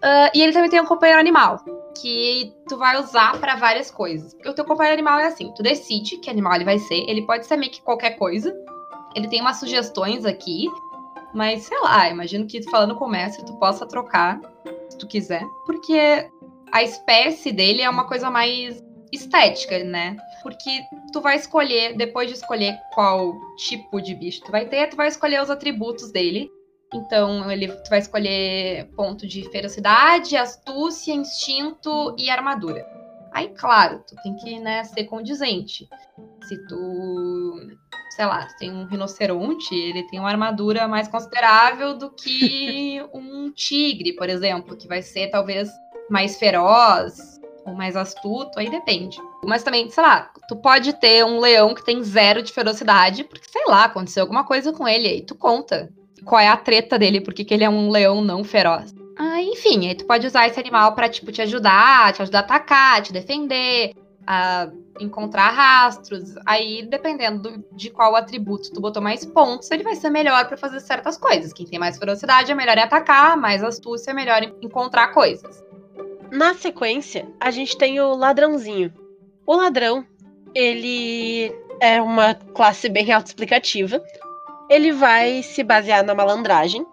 Ah, 0.03 0.31
e 0.35 0.43
ele 0.43 0.53
também 0.53 0.69
tem 0.69 0.81
um 0.81 0.87
companheiro 0.87 1.21
animal, 1.21 1.65
que 2.01 2.53
tu 2.69 2.77
vai 2.77 3.01
usar 3.01 3.39
pra 3.41 3.57
várias 3.57 3.91
coisas. 3.91 4.35
Porque 4.35 4.49
o 4.49 4.55
teu 4.55 4.65
companheiro 4.65 4.95
animal 4.95 5.19
é 5.19 5.27
assim, 5.27 5.53
tu 5.57 5.63
decide 5.63 6.19
que 6.19 6.31
animal 6.31 6.55
ele 6.55 6.65
vai 6.65 6.79
ser, 6.79 7.09
ele 7.09 7.23
pode 7.23 7.47
ser 7.47 7.57
meio 7.57 7.73
que 7.73 7.81
qualquer 7.81 8.11
coisa. 8.11 8.55
Ele 9.15 9.29
tem 9.29 9.41
umas 9.41 9.59
sugestões 9.59 10.25
aqui, 10.25 10.69
mas 11.35 11.65
sei 11.65 11.81
lá, 11.81 12.09
imagino 12.09 12.47
que 12.47 12.63
falando 12.65 12.95
com 12.95 13.07
o 13.07 13.11
mestre 13.11 13.45
tu 13.45 13.55
possa 13.59 13.87
trocar, 13.87 14.41
se 14.89 14.99
tu 14.99 15.07
quiser, 15.07 15.45
porque 15.65 16.29
a 16.73 16.83
espécie 16.83 17.53
dele 17.53 17.83
é 17.83 17.91
uma 17.91 18.07
coisa 18.07 18.31
mais 18.31 18.83
estética, 19.13 19.83
né? 19.85 20.17
Porque 20.43 20.83
tu 21.13 21.21
vai 21.21 21.37
escolher, 21.37 21.97
depois 21.97 22.29
de 22.29 22.35
escolher 22.35 22.79
qual 22.93 23.35
tipo 23.57 24.01
de 24.01 24.15
bicho 24.15 24.43
tu 24.45 24.51
vai 24.51 24.67
ter, 24.67 24.89
tu 24.89 24.97
vai 24.97 25.09
escolher 25.09 25.43
os 25.43 25.51
atributos 25.51 26.11
dele. 26.11 26.51
Então, 26.95 27.51
ele, 27.51 27.69
tu 27.69 27.91
vai 27.91 27.99
escolher 27.99 28.89
ponto 28.97 29.27
de 29.27 29.43
ferocidade, 29.51 30.37
astúcia, 30.37 31.13
instinto 31.13 32.15
e 32.17 32.31
armadura. 32.31 32.87
Aí, 33.33 33.49
claro, 33.49 34.03
tu 34.07 34.15
tem 34.23 34.35
que 34.37 34.59
né, 34.61 34.85
ser 34.85 35.05
condizente. 35.05 35.89
Se 36.45 36.67
tu, 36.69 37.61
sei 38.11 38.25
lá, 38.25 38.47
tu 38.47 38.57
tem 38.57 38.73
um 38.73 38.87
rinoceronte, 38.87 39.75
ele 39.75 40.05
tem 40.05 40.19
uma 40.19 40.31
armadura 40.31 40.87
mais 40.87 41.09
considerável 41.09 41.99
do 41.99 42.11
que 42.11 43.05
um 43.13 43.51
tigre, 43.51 44.15
por 44.15 44.31
exemplo, 44.31 44.77
que 44.77 44.89
vai 44.89 45.03
ser 45.03 45.29
talvez 45.29 45.69
mais 46.09 46.39
feroz 46.39 47.36
ou 47.67 47.75
mais 47.75 47.97
astuto, 47.97 48.59
aí 48.59 48.71
depende. 48.71 49.19
Mas 49.45 49.63
também, 49.63 49.91
sei 49.91 50.03
lá, 50.03 50.31
tu 50.49 50.57
pode 50.57 50.93
ter 50.95 51.25
um 51.25 51.41
leão 51.41 51.75
que 51.75 51.85
tem 51.85 52.03
zero 52.03 52.43
de 52.43 52.53
ferocidade, 52.53 53.25
porque, 53.25 53.49
sei 53.51 53.65
lá, 53.67 53.85
aconteceu 53.85 54.23
alguma 54.23 54.45
coisa 54.45 54.73
com 54.73 54.87
ele, 54.87 55.09
aí 55.09 55.21
tu 55.23 55.35
conta 55.35 55.91
qual 56.25 56.41
é 56.41 56.49
a 56.49 56.57
treta 56.57 56.99
dele, 56.99 57.21
porque 57.21 57.45
que 57.45 57.53
ele 57.53 57.65
é 57.65 57.71
um 57.71 57.91
leão 57.91 58.23
não 58.23 58.43
feroz. 58.45 58.95
Ah, 59.19 59.41
enfim, 59.41 59.89
aí 59.89 59.95
tu 59.95 60.05
pode 60.07 60.27
usar 60.27 60.47
esse 60.47 60.61
animal 60.61 60.95
pra, 60.95 61.09
tipo, 61.09 61.33
te 61.33 61.43
ajudar, 61.43 62.13
te 62.13 62.23
ajudar 62.23 62.39
a 62.41 62.43
atacar, 62.43 63.03
te 63.03 63.13
defender, 63.13 63.93
a 64.27 64.69
encontrar 65.01 65.51
rastros. 65.51 66.35
Aí, 66.45 66.85
dependendo 66.87 67.43
do- 67.51 67.65
de 67.77 67.91
qual 67.91 68.15
atributo 68.17 68.71
tu 68.73 68.81
botou 68.81 69.03
mais 69.03 69.25
pontos, 69.25 69.71
ele 69.71 69.83
vai 69.83 69.95
ser 69.95 70.11
melhor 70.11 70.47
pra 70.47 70.57
fazer 70.57 70.81
certas 70.81 71.17
coisas. 71.17 71.53
Quem 71.53 71.67
tem 71.67 71.79
mais 71.79 71.99
ferocidade 71.99 72.51
é 72.51 72.55
melhor 72.55 72.77
em 72.77 72.83
atacar, 72.83 73.37
mais 73.37 73.63
astúcia 73.63 74.11
é 74.11 74.15
melhor 74.15 74.43
em 74.43 74.53
encontrar 74.63 75.09
coisas. 75.09 75.63
Na 76.31 76.55
sequência, 76.55 77.27
a 77.41 77.51
gente 77.51 77.77
tem 77.77 78.01
o 78.01 78.15
ladrãozinho. 78.15 78.93
O 79.47 79.55
ladrão, 79.55 80.05
ele 80.55 81.55
é 81.81 82.01
uma 82.01 82.35
classe 82.35 82.89
bem 82.89 83.13
autoexplicativa. 83.13 84.03
Ele 84.69 84.93
vai 84.93 85.43
se 85.43 85.63
basear 85.63 86.05
na 86.05 86.15
malandragem. 86.15 86.85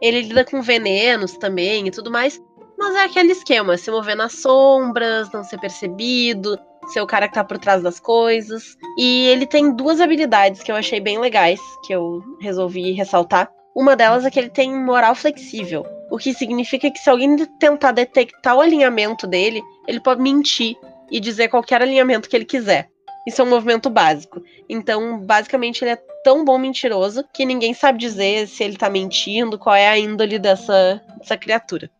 Ele 0.00 0.22
lida 0.22 0.44
com 0.44 0.62
venenos 0.62 1.32
também 1.32 1.86
e 1.86 1.90
tudo 1.90 2.10
mais. 2.10 2.40
Mas 2.78 2.94
é 2.94 3.04
aquele 3.04 3.32
esquema: 3.32 3.76
se 3.76 3.90
mover 3.90 4.16
nas 4.16 4.32
sombras, 4.32 5.30
não 5.32 5.42
ser 5.42 5.58
percebido, 5.58 6.58
ser 6.88 7.00
o 7.00 7.06
cara 7.06 7.28
que 7.28 7.34
tá 7.34 7.44
por 7.44 7.58
trás 7.58 7.82
das 7.82 8.00
coisas. 8.00 8.76
E 8.96 9.26
ele 9.26 9.46
tem 9.46 9.74
duas 9.74 10.00
habilidades 10.00 10.62
que 10.62 10.70
eu 10.72 10.76
achei 10.76 11.00
bem 11.00 11.18
legais, 11.18 11.60
que 11.84 11.92
eu 11.92 12.22
resolvi 12.40 12.92
ressaltar. 12.92 13.50
Uma 13.76 13.94
delas 13.94 14.24
é 14.24 14.30
que 14.30 14.38
ele 14.38 14.50
tem 14.50 14.72
moral 14.72 15.14
flexível. 15.14 15.84
O 16.10 16.16
que 16.16 16.32
significa 16.32 16.90
que 16.90 16.98
se 16.98 17.10
alguém 17.10 17.36
tentar 17.58 17.92
detectar 17.92 18.56
o 18.56 18.60
alinhamento 18.60 19.26
dele, 19.26 19.62
ele 19.86 20.00
pode 20.00 20.22
mentir 20.22 20.76
e 21.10 21.20
dizer 21.20 21.48
qualquer 21.48 21.82
alinhamento 21.82 22.28
que 22.28 22.36
ele 22.36 22.44
quiser. 22.44 22.88
Isso 23.26 23.42
é 23.42 23.44
um 23.44 23.50
movimento 23.50 23.90
básico. 23.90 24.42
Então, 24.68 25.18
basicamente, 25.20 25.84
ele 25.84 25.90
é 25.90 25.98
tão 26.24 26.44
bom 26.44 26.56
mentiroso 26.56 27.24
que 27.32 27.44
ninguém 27.44 27.74
sabe 27.74 27.98
dizer 27.98 28.48
se 28.48 28.64
ele 28.64 28.76
tá 28.76 28.88
mentindo, 28.88 29.58
qual 29.58 29.76
é 29.76 29.88
a 29.88 29.98
índole 29.98 30.38
dessa, 30.38 31.02
dessa 31.18 31.36
criatura. 31.36 31.90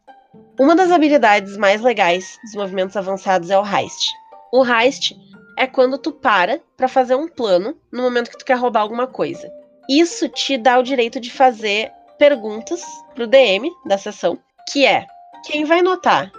Uma 0.58 0.74
das 0.74 0.90
habilidades 0.90 1.56
mais 1.56 1.80
legais 1.80 2.38
dos 2.42 2.54
movimentos 2.54 2.96
avançados 2.96 3.50
é 3.50 3.58
o 3.58 3.64
heist. 3.64 4.10
O 4.52 4.64
heist 4.64 5.14
é 5.56 5.66
quando 5.66 5.98
tu 5.98 6.12
para 6.12 6.60
pra 6.76 6.88
fazer 6.88 7.14
um 7.14 7.28
plano 7.28 7.76
no 7.92 8.02
momento 8.02 8.30
que 8.30 8.38
tu 8.38 8.44
quer 8.44 8.56
roubar 8.56 8.80
alguma 8.80 9.06
coisa. 9.06 9.52
Isso 9.88 10.28
te 10.28 10.56
dá 10.56 10.78
o 10.78 10.82
direito 10.82 11.20
de 11.20 11.30
fazer 11.30 11.90
perguntas 12.18 12.82
pro 13.14 13.26
DM 13.26 13.70
da 13.86 13.96
sessão, 13.96 14.38
que 14.70 14.84
é 14.84 15.06
quem 15.44 15.64
vai 15.64 15.82
notar 15.82 16.30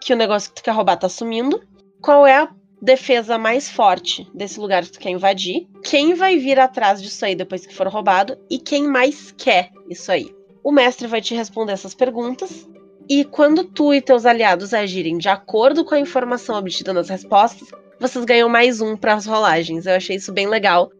que 0.00 0.12
o 0.12 0.16
negócio 0.16 0.50
que 0.50 0.56
tu 0.56 0.64
quer 0.64 0.72
roubar 0.72 0.96
tá 0.96 1.08
sumindo, 1.08 1.60
qual 2.00 2.26
é 2.26 2.38
a 2.38 2.48
defesa 2.80 3.36
mais 3.36 3.70
forte 3.70 4.26
desse 4.34 4.58
lugar 4.58 4.82
que 4.82 4.92
tu 4.92 4.98
quer 4.98 5.10
invadir, 5.10 5.68
quem 5.84 6.14
vai 6.14 6.38
vir 6.38 6.58
atrás 6.58 7.02
disso 7.02 7.24
aí 7.24 7.34
depois 7.34 7.66
que 7.66 7.74
for 7.74 7.86
roubado 7.88 8.38
e 8.48 8.58
quem 8.58 8.88
mais 8.88 9.32
quer 9.36 9.70
isso 9.88 10.10
aí. 10.10 10.34
O 10.64 10.72
mestre 10.72 11.06
vai 11.06 11.20
te 11.20 11.34
responder 11.34 11.72
essas 11.72 11.94
perguntas 11.94 12.66
e 13.08 13.24
quando 13.24 13.64
tu 13.64 13.92
e 13.92 14.00
teus 14.00 14.24
aliados 14.24 14.72
agirem 14.72 15.18
de 15.18 15.28
acordo 15.28 15.84
com 15.84 15.94
a 15.94 16.00
informação 16.00 16.56
obtida 16.56 16.92
nas 16.92 17.08
respostas, 17.08 17.68
vocês 17.98 18.24
ganham 18.24 18.48
mais 18.48 18.80
um 18.80 18.96
para 18.96 19.14
as 19.14 19.26
rolagens. 19.26 19.84
Eu 19.84 19.94
achei 19.94 20.16
isso 20.16 20.32
bem 20.32 20.46
legal, 20.46 20.90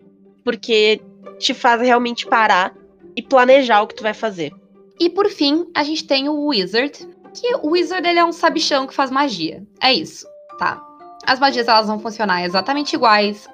porque 0.45 1.01
te 1.39 1.55
faz 1.55 1.81
realmente 1.81 2.27
parar 2.27 2.75
e 3.17 3.23
planejar 3.23 3.83
o 3.83 3.87
que 3.87 3.95
tu 3.95 4.03
vai 4.03 4.15
fazer. 4.15 4.53
E 4.99 5.09
por 5.09 5.29
fim, 5.29 5.67
a 5.75 5.83
gente 5.83 6.07
tem 6.07 6.29
o 6.29 6.47
Wizard, 6.47 7.09
que 7.35 7.55
o 7.57 7.71
Wizard 7.71 8.07
ele 8.07 8.19
é 8.19 8.25
um 8.25 8.33
sabichão 8.33 8.87
que 8.87 8.95
faz 8.95 9.11
magia. 9.11 9.63
É 9.81 9.93
isso, 9.93 10.27
tá? 10.59 10.85
As 11.27 11.39
magias 11.39 11.69
elas 11.69 11.87
vão 11.87 11.99
funcionar 11.99 12.45
exatamente 12.45 12.95
iguais 12.95 13.49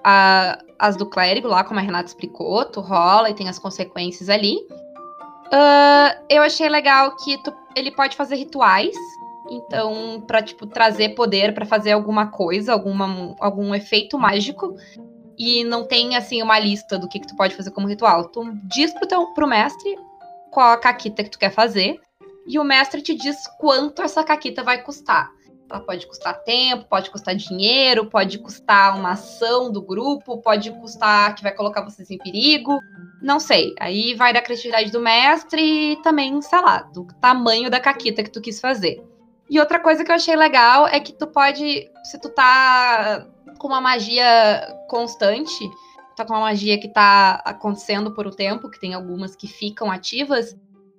às 0.79 0.97
do 0.97 1.07
clérigo, 1.07 1.49
lá 1.49 1.65
como 1.65 1.81
a 1.81 1.83
Renata 1.83 2.09
explicou. 2.09 2.65
Tu 2.65 2.81
rola 2.81 3.31
e 3.31 3.35
tem 3.35 3.49
as 3.49 3.59
consequências 3.59 4.29
ali. 4.29 4.57
Uh, 5.47 6.25
eu 6.29 6.43
achei 6.43 6.69
legal 6.69 7.15
que 7.17 7.39
tu, 7.43 7.53
ele 7.75 7.91
pode 7.91 8.17
fazer 8.17 8.37
rituais. 8.37 8.97
Então, 9.49 10.25
pra, 10.27 10.43
tipo, 10.43 10.67
trazer 10.67 11.11
poder 11.11 11.55
para 11.55 11.65
fazer 11.65 11.93
alguma 11.93 12.29
coisa, 12.29 12.73
alguma, 12.73 13.37
algum 13.39 13.75
efeito 13.75 14.19
mágico. 14.19 14.75
E 15.39 15.65
não 15.65 15.87
tem, 15.87 16.17
assim, 16.17 16.43
uma 16.43 16.59
lista 16.59 16.99
do 16.99 17.09
que, 17.09 17.21
que 17.21 17.27
tu 17.27 17.37
pode 17.37 17.55
fazer 17.55 17.71
como 17.71 17.89
ritual. 17.89 18.29
Tu 18.29 18.43
diz 18.65 18.93
pro, 18.93 19.07
teu, 19.07 19.27
pro 19.35 19.47
mestre 19.47 19.97
qual 20.51 20.73
a 20.73 20.79
caquita 20.79 21.23
que 21.23 21.31
tu 21.31 21.39
quer 21.39 21.51
fazer. 21.51 22.01
E 22.47 22.59
o 22.59 22.65
mestre 22.65 23.03
te 23.03 23.15
diz 23.15 23.47
quanto 23.59 24.03
essa 24.03 24.25
caquita 24.25 24.63
vai 24.63 24.83
custar. 24.83 25.31
Ela 25.69 25.81
pode 25.81 26.07
custar 26.07 26.43
tempo, 26.45 26.87
pode 26.89 27.11
custar 27.11 27.35
dinheiro, 27.35 28.07
pode 28.07 28.39
custar 28.39 28.97
uma 28.97 29.13
ação 29.13 29.71
do 29.71 29.83
grupo, 29.83 30.39
pode 30.39 30.71
custar 30.71 31.35
que 31.35 31.43
vai 31.43 31.53
colocar 31.53 31.83
vocês 31.83 32.09
em 32.09 32.19
perigo. 32.19 32.79
Não 33.21 33.41
sei. 33.41 33.75
Aí 33.81 34.15
vai 34.15 34.33
da 34.33 34.41
criatividade 34.41 34.93
do 34.93 35.01
mestre 35.01 35.61
e 35.93 35.97
também, 36.03 36.41
sei 36.41 36.61
lá, 36.61 36.83
do 36.83 37.07
tamanho 37.21 37.69
da 37.69 37.81
caquita 37.81 38.23
que 38.23 38.31
tu 38.31 38.41
quis 38.41 38.61
fazer. 38.61 39.03
E 39.51 39.59
outra 39.59 39.81
coisa 39.81 40.05
que 40.05 40.11
eu 40.11 40.15
achei 40.15 40.37
legal 40.37 40.87
é 40.87 41.01
que 41.01 41.13
tu 41.13 41.27
pode, 41.27 41.91
se 42.05 42.21
tu 42.21 42.29
tá 42.29 43.27
com 43.67 43.73
uma 43.73 43.81
magia 43.81 44.79
constante, 44.89 45.69
tá 46.17 46.25
com 46.25 46.33
uma 46.33 46.43
magia 46.43 46.79
que 46.79 46.87
tá 46.87 47.43
acontecendo 47.45 48.13
por 48.13 48.25
um 48.25 48.31
tempo, 48.31 48.71
que 48.71 48.79
tem 48.79 48.95
algumas 48.95 49.35
que 49.35 49.49
ficam 49.49 49.91
ativas, 49.91 50.57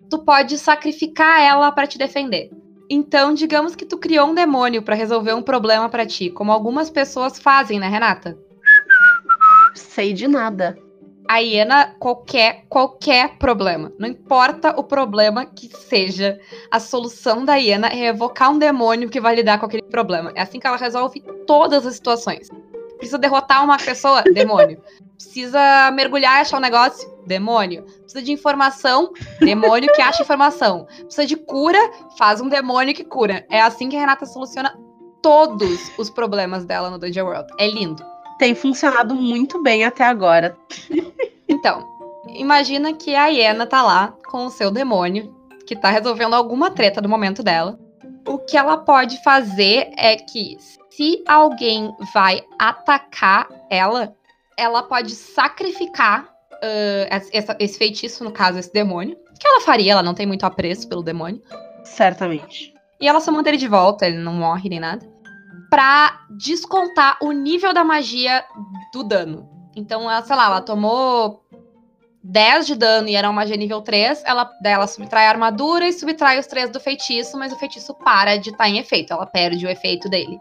tu 0.10 0.20
pode 0.20 0.58
sacrificar 0.58 1.40
ela 1.40 1.72
para 1.72 1.88
te 1.88 1.98
defender. 1.98 2.50
Então, 2.90 3.34
digamos 3.34 3.74
que 3.74 3.86
tu 3.86 3.98
criou 3.98 4.28
um 4.28 4.34
demônio 4.34 4.82
para 4.82 4.96
resolver 4.96 5.34
um 5.34 5.42
problema 5.42 5.88
para 5.88 6.06
ti, 6.06 6.30
como 6.30 6.52
algumas 6.52 6.90
pessoas 6.90 7.40
fazem, 7.40 7.80
né, 7.80 7.88
Renata? 7.88 8.38
Sei 9.74 10.12
de 10.12 10.28
nada. 10.28 10.78
A 11.28 11.40
hiena, 11.40 11.96
qualquer, 12.00 12.64
qualquer 12.70 13.38
problema, 13.38 13.92
não 14.00 14.08
importa 14.08 14.80
o 14.80 14.84
problema 14.84 15.46
que 15.46 15.68
seja, 15.68 16.40
a 16.72 16.80
solução 16.80 17.44
da 17.44 17.56
hiena 17.56 17.90
é 17.90 18.06
evocar 18.06 18.50
um 18.52 18.58
demônio 18.58 19.10
que 19.10 19.20
vai 19.20 19.36
lidar 19.36 19.60
com 19.60 19.66
aquele 19.66 19.84
problema. 19.84 20.32
É 20.36 20.42
assim 20.42 20.60
que 20.60 20.66
ela 20.66 20.78
resolve 20.78 21.22
todas 21.46 21.86
as 21.86 21.96
situações. 21.96 22.50
Precisa 22.98 23.18
derrotar 23.18 23.64
uma 23.64 23.78
pessoa? 23.78 24.24
Demônio. 24.34 24.82
Precisa 25.16 25.92
mergulhar 25.92 26.38
e 26.38 26.42
achar 26.42 26.58
um 26.58 26.62
negócio? 26.62 27.10
Demônio. 27.26 27.84
Precisa 27.84 28.22
de 28.22 28.32
informação? 28.32 29.12
Demônio 29.40 29.92
que 29.94 30.02
acha 30.02 30.24
informação. 30.24 30.86
Precisa 30.86 31.26
de 31.26 31.36
cura? 31.36 31.80
Faz 32.18 32.40
um 32.40 32.48
demônio 32.48 32.94
que 32.94 33.04
cura. 33.04 33.46
É 33.50 33.62
assim 33.62 33.90
que 33.90 33.98
a 33.98 34.00
Renata 34.00 34.26
soluciona 34.26 34.78
todos 35.22 35.92
os 35.98 36.10
problemas 36.10 36.66
dela 36.66 36.90
no 36.90 36.98
Dungeon 36.98 37.26
World. 37.26 37.48
É 37.60 37.68
lindo. 37.68 38.04
Tem 38.38 38.54
funcionado 38.54 39.16
muito 39.16 39.62
bem 39.62 39.84
até 39.84 40.04
agora. 40.04 40.56
então, 41.48 41.84
imagina 42.28 42.94
que 42.94 43.16
a 43.16 43.28
Hiena 43.28 43.66
tá 43.66 43.82
lá 43.82 44.14
com 44.28 44.46
o 44.46 44.50
seu 44.50 44.72
demônio, 44.72 45.36
que 45.66 45.76
tá 45.76 45.90
resolvendo 45.90 46.34
alguma 46.34 46.72
treta 46.72 47.02
do 47.02 47.10
momento 47.10 47.42
dela. 47.42 47.80
O 48.28 48.38
que 48.38 48.58
ela 48.58 48.78
pode 48.78 49.22
fazer 49.24 49.92
é 49.98 50.16
que 50.16 50.58
se 50.90 51.24
alguém 51.28 51.94
vai 52.14 52.42
atacar 52.60 53.48
ela, 53.70 54.14
ela 54.58 54.84
pode 54.84 55.16
sacrificar 55.16 56.24
uh, 56.24 57.08
essa, 57.32 57.56
esse 57.60 57.78
feitiço, 57.78 58.24
no 58.24 58.32
caso, 58.32 58.60
esse 58.60 58.74
demônio. 58.74 59.18
Que 59.40 59.48
ela 59.48 59.62
faria, 59.62 59.92
ela 59.92 60.04
não 60.04 60.14
tem 60.14 60.26
muito 60.26 60.46
apreço 60.46 60.88
pelo 60.90 61.04
demônio. 61.04 61.42
Certamente. 61.84 62.74
E 63.00 63.08
ela 63.08 63.20
só 63.20 63.32
manda 63.32 63.50
ele 63.50 63.58
de 63.58 63.68
volta, 63.68 64.08
ele 64.08 64.18
não 64.18 64.34
morre 64.34 64.70
nem 64.70 64.80
nada. 64.80 65.08
Pra 65.70 66.26
descontar 66.30 67.18
o 67.22 67.32
nível 67.32 67.74
da 67.74 67.84
magia 67.84 68.44
do 68.94 69.04
dano. 69.04 69.50
Então, 69.76 70.10
ela, 70.10 70.24
sei 70.24 70.36
lá, 70.36 70.46
ela 70.46 70.62
tomou 70.62 71.44
10 72.24 72.68
de 72.68 72.76
dano 72.76 73.08
e 73.08 73.16
era 73.16 73.28
uma 73.28 73.42
magia 73.42 73.56
nível 73.56 73.82
3, 73.82 74.24
ela, 74.26 74.52
ela 74.64 74.88
subtrai 74.88 75.28
a 75.28 75.30
armadura 75.30 75.88
e 75.88 75.94
subtrai 75.94 76.40
os 76.40 76.48
3 76.48 76.70
do 76.70 76.80
feitiço, 76.80 77.38
mas 77.38 77.54
o 77.54 77.58
feitiço 77.58 77.94
para 77.94 78.36
de 78.38 78.50
estar 78.50 78.66
tá 78.66 78.70
em 78.70 78.78
efeito, 78.80 79.14
ela 79.14 79.26
perde 79.26 79.66
o 79.66 79.70
efeito 79.70 80.10
dele. 80.10 80.38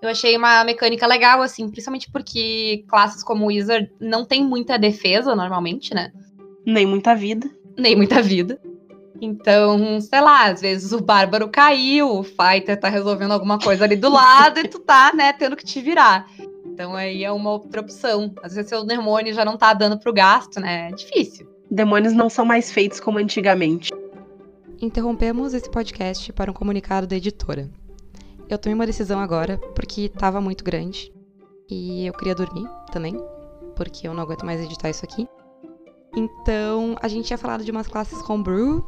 Eu 0.00 0.08
achei 0.08 0.36
uma 0.36 0.62
mecânica 0.64 1.06
legal, 1.06 1.42
assim, 1.42 1.68
principalmente 1.68 2.10
porque 2.10 2.84
classes 2.88 3.22
como 3.22 3.46
Wizard 3.46 3.90
não 4.00 4.24
tem 4.24 4.44
muita 4.44 4.78
defesa 4.78 5.34
normalmente, 5.34 5.94
né? 5.94 6.12
Nem 6.64 6.86
muita 6.86 7.14
vida. 7.14 7.50
Nem 7.76 7.96
muita 7.96 8.22
vida. 8.22 8.58
Então, 9.20 10.00
sei 10.00 10.20
lá, 10.20 10.46
às 10.46 10.60
vezes 10.60 10.92
o 10.92 11.00
bárbaro 11.00 11.48
caiu, 11.48 12.18
o 12.18 12.22
fighter 12.22 12.78
tá 12.78 12.88
resolvendo 12.88 13.32
alguma 13.32 13.58
coisa 13.58 13.84
ali 13.84 13.96
do 13.96 14.10
lado 14.10 14.60
e 14.60 14.68
tu 14.68 14.78
tá, 14.78 15.12
né, 15.14 15.32
tendo 15.32 15.56
que 15.56 15.64
te 15.64 15.80
virar. 15.80 16.26
Então 16.64 16.94
aí 16.94 17.24
é 17.24 17.32
uma 17.32 17.52
outra 17.52 17.80
opção. 17.80 18.34
Às 18.42 18.54
vezes 18.54 18.68
seu 18.68 18.84
demônio 18.84 19.32
já 19.32 19.44
não 19.44 19.56
tá 19.56 19.72
dando 19.72 19.98
pro 19.98 20.12
gasto, 20.12 20.60
né? 20.60 20.90
É 20.90 20.94
difícil. 20.94 21.48
Demônios 21.70 22.12
não 22.12 22.28
são 22.28 22.44
mais 22.44 22.70
feitos 22.70 23.00
como 23.00 23.18
antigamente. 23.18 23.90
Interrompemos 24.80 25.54
esse 25.54 25.70
podcast 25.70 26.32
para 26.34 26.50
um 26.50 26.54
comunicado 26.54 27.06
da 27.06 27.16
editora. 27.16 27.70
Eu 28.48 28.58
tomei 28.58 28.74
uma 28.74 28.86
decisão 28.86 29.18
agora 29.18 29.58
porque 29.74 30.10
tava 30.10 30.40
muito 30.40 30.62
grande 30.62 31.10
e 31.68 32.06
eu 32.06 32.12
queria 32.12 32.34
dormir 32.34 32.68
também, 32.92 33.16
porque 33.74 34.06
eu 34.06 34.14
não 34.14 34.22
aguento 34.22 34.44
mais 34.44 34.60
editar 34.60 34.90
isso 34.90 35.04
aqui. 35.04 35.26
Então, 36.14 36.94
a 37.00 37.08
gente 37.08 37.26
tinha 37.26 37.38
falado 37.38 37.64
de 37.64 37.70
umas 37.70 37.88
classes 37.88 38.18
homebrew, 38.28 38.84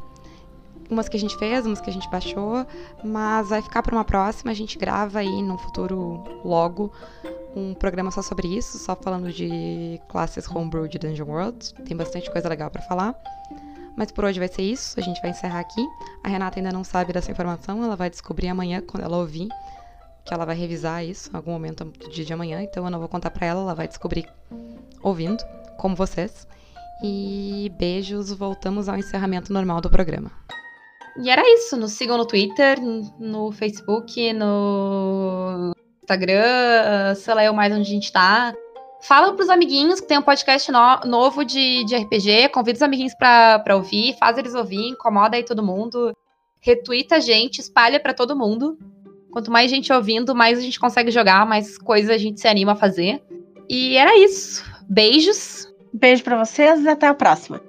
umas 0.90 1.08
que 1.08 1.16
a 1.16 1.20
gente 1.20 1.36
fez, 1.36 1.66
umas 1.66 1.80
que 1.80 1.90
a 1.90 1.92
gente 1.92 2.08
baixou, 2.10 2.66
mas 3.04 3.48
vai 3.48 3.62
ficar 3.62 3.82
para 3.82 3.94
uma 3.94 4.04
próxima, 4.04 4.50
a 4.50 4.54
gente 4.54 4.78
grava 4.78 5.18
aí 5.18 5.42
no 5.42 5.58
futuro 5.58 6.22
logo 6.44 6.92
um 7.56 7.74
programa 7.74 8.10
só 8.10 8.22
sobre 8.22 8.48
isso, 8.48 8.78
só 8.78 8.94
falando 8.94 9.32
de 9.32 10.00
classes 10.08 10.48
homebrew 10.48 10.86
de 10.86 10.98
Dungeon 10.98 11.26
World. 11.26 11.74
Tem 11.84 11.96
bastante 11.96 12.30
coisa 12.30 12.48
legal 12.48 12.70
para 12.70 12.82
falar. 12.82 13.14
Mas 13.96 14.12
por 14.12 14.24
hoje 14.24 14.38
vai 14.38 14.46
ser 14.46 14.62
isso, 14.62 14.98
a 14.98 15.02
gente 15.02 15.20
vai 15.20 15.30
encerrar 15.30 15.58
aqui. 15.58 15.84
A 16.22 16.28
Renata 16.28 16.58
ainda 16.58 16.70
não 16.70 16.84
sabe 16.84 17.12
dessa 17.12 17.32
informação, 17.32 17.82
ela 17.82 17.96
vai 17.96 18.08
descobrir 18.08 18.48
amanhã 18.48 18.80
quando 18.80 19.02
ela 19.02 19.16
ouvir, 19.16 19.48
que 20.24 20.32
ela 20.32 20.44
vai 20.44 20.54
revisar 20.54 21.04
isso 21.04 21.30
em 21.32 21.36
algum 21.36 21.50
momento 21.50 21.84
do 21.84 22.08
dia 22.08 22.24
de 22.24 22.32
amanhã, 22.32 22.62
então 22.62 22.84
eu 22.84 22.90
não 22.90 23.00
vou 23.00 23.08
contar 23.08 23.30
para 23.30 23.46
ela, 23.46 23.60
ela 23.60 23.74
vai 23.74 23.88
descobrir 23.88 24.28
ouvindo, 25.02 25.42
como 25.76 25.96
vocês. 25.96 26.46
E 27.02 27.72
beijos, 27.76 28.32
voltamos 28.32 28.88
ao 28.88 28.96
encerramento 28.96 29.52
normal 29.52 29.80
do 29.80 29.90
programa. 29.90 30.30
E 31.20 31.30
era 31.30 31.42
isso, 31.54 31.76
nos 31.76 31.92
sigam 31.92 32.16
no 32.16 32.26
Twitter, 32.26 32.78
no 33.18 33.50
Facebook, 33.50 34.32
no 34.32 35.72
Instagram, 36.02 37.14
sei 37.16 37.34
lá 37.34 37.44
eu 37.44 37.52
mais 37.52 37.72
onde 37.72 37.82
a 37.82 37.92
gente 37.92 38.12
tá. 38.12 38.54
Fala 39.00 39.32
pros 39.34 39.48
amiguinhos 39.48 40.00
que 40.00 40.06
tem 40.06 40.18
um 40.18 40.22
podcast 40.22 40.70
no, 40.70 41.00
novo 41.04 41.44
de, 41.44 41.84
de 41.84 41.96
RPG, 41.96 42.48
convida 42.50 42.76
os 42.76 42.82
amiguinhos 42.82 43.14
pra, 43.14 43.58
pra 43.60 43.76
ouvir, 43.76 44.16
faz 44.18 44.38
eles 44.38 44.54
ouvir, 44.54 44.88
incomoda 44.88 45.36
aí 45.36 45.44
todo 45.44 45.62
mundo, 45.62 46.12
retuita 46.60 47.16
a 47.16 47.20
gente, 47.20 47.60
espalha 47.60 48.00
para 48.00 48.14
todo 48.14 48.36
mundo. 48.36 48.78
Quanto 49.30 49.50
mais 49.50 49.70
gente 49.70 49.92
ouvindo, 49.92 50.34
mais 50.34 50.58
a 50.58 50.62
gente 50.62 50.80
consegue 50.80 51.10
jogar, 51.10 51.46
mais 51.46 51.78
coisa 51.78 52.14
a 52.14 52.18
gente 52.18 52.40
se 52.40 52.48
anima 52.48 52.72
a 52.72 52.76
fazer. 52.76 53.22
E 53.68 53.96
era 53.96 54.16
isso. 54.16 54.64
Beijos. 54.88 55.68
Beijo 55.92 56.22
para 56.22 56.44
vocês 56.44 56.84
e 56.84 56.88
até 56.88 57.06
a 57.06 57.14
próxima. 57.14 57.60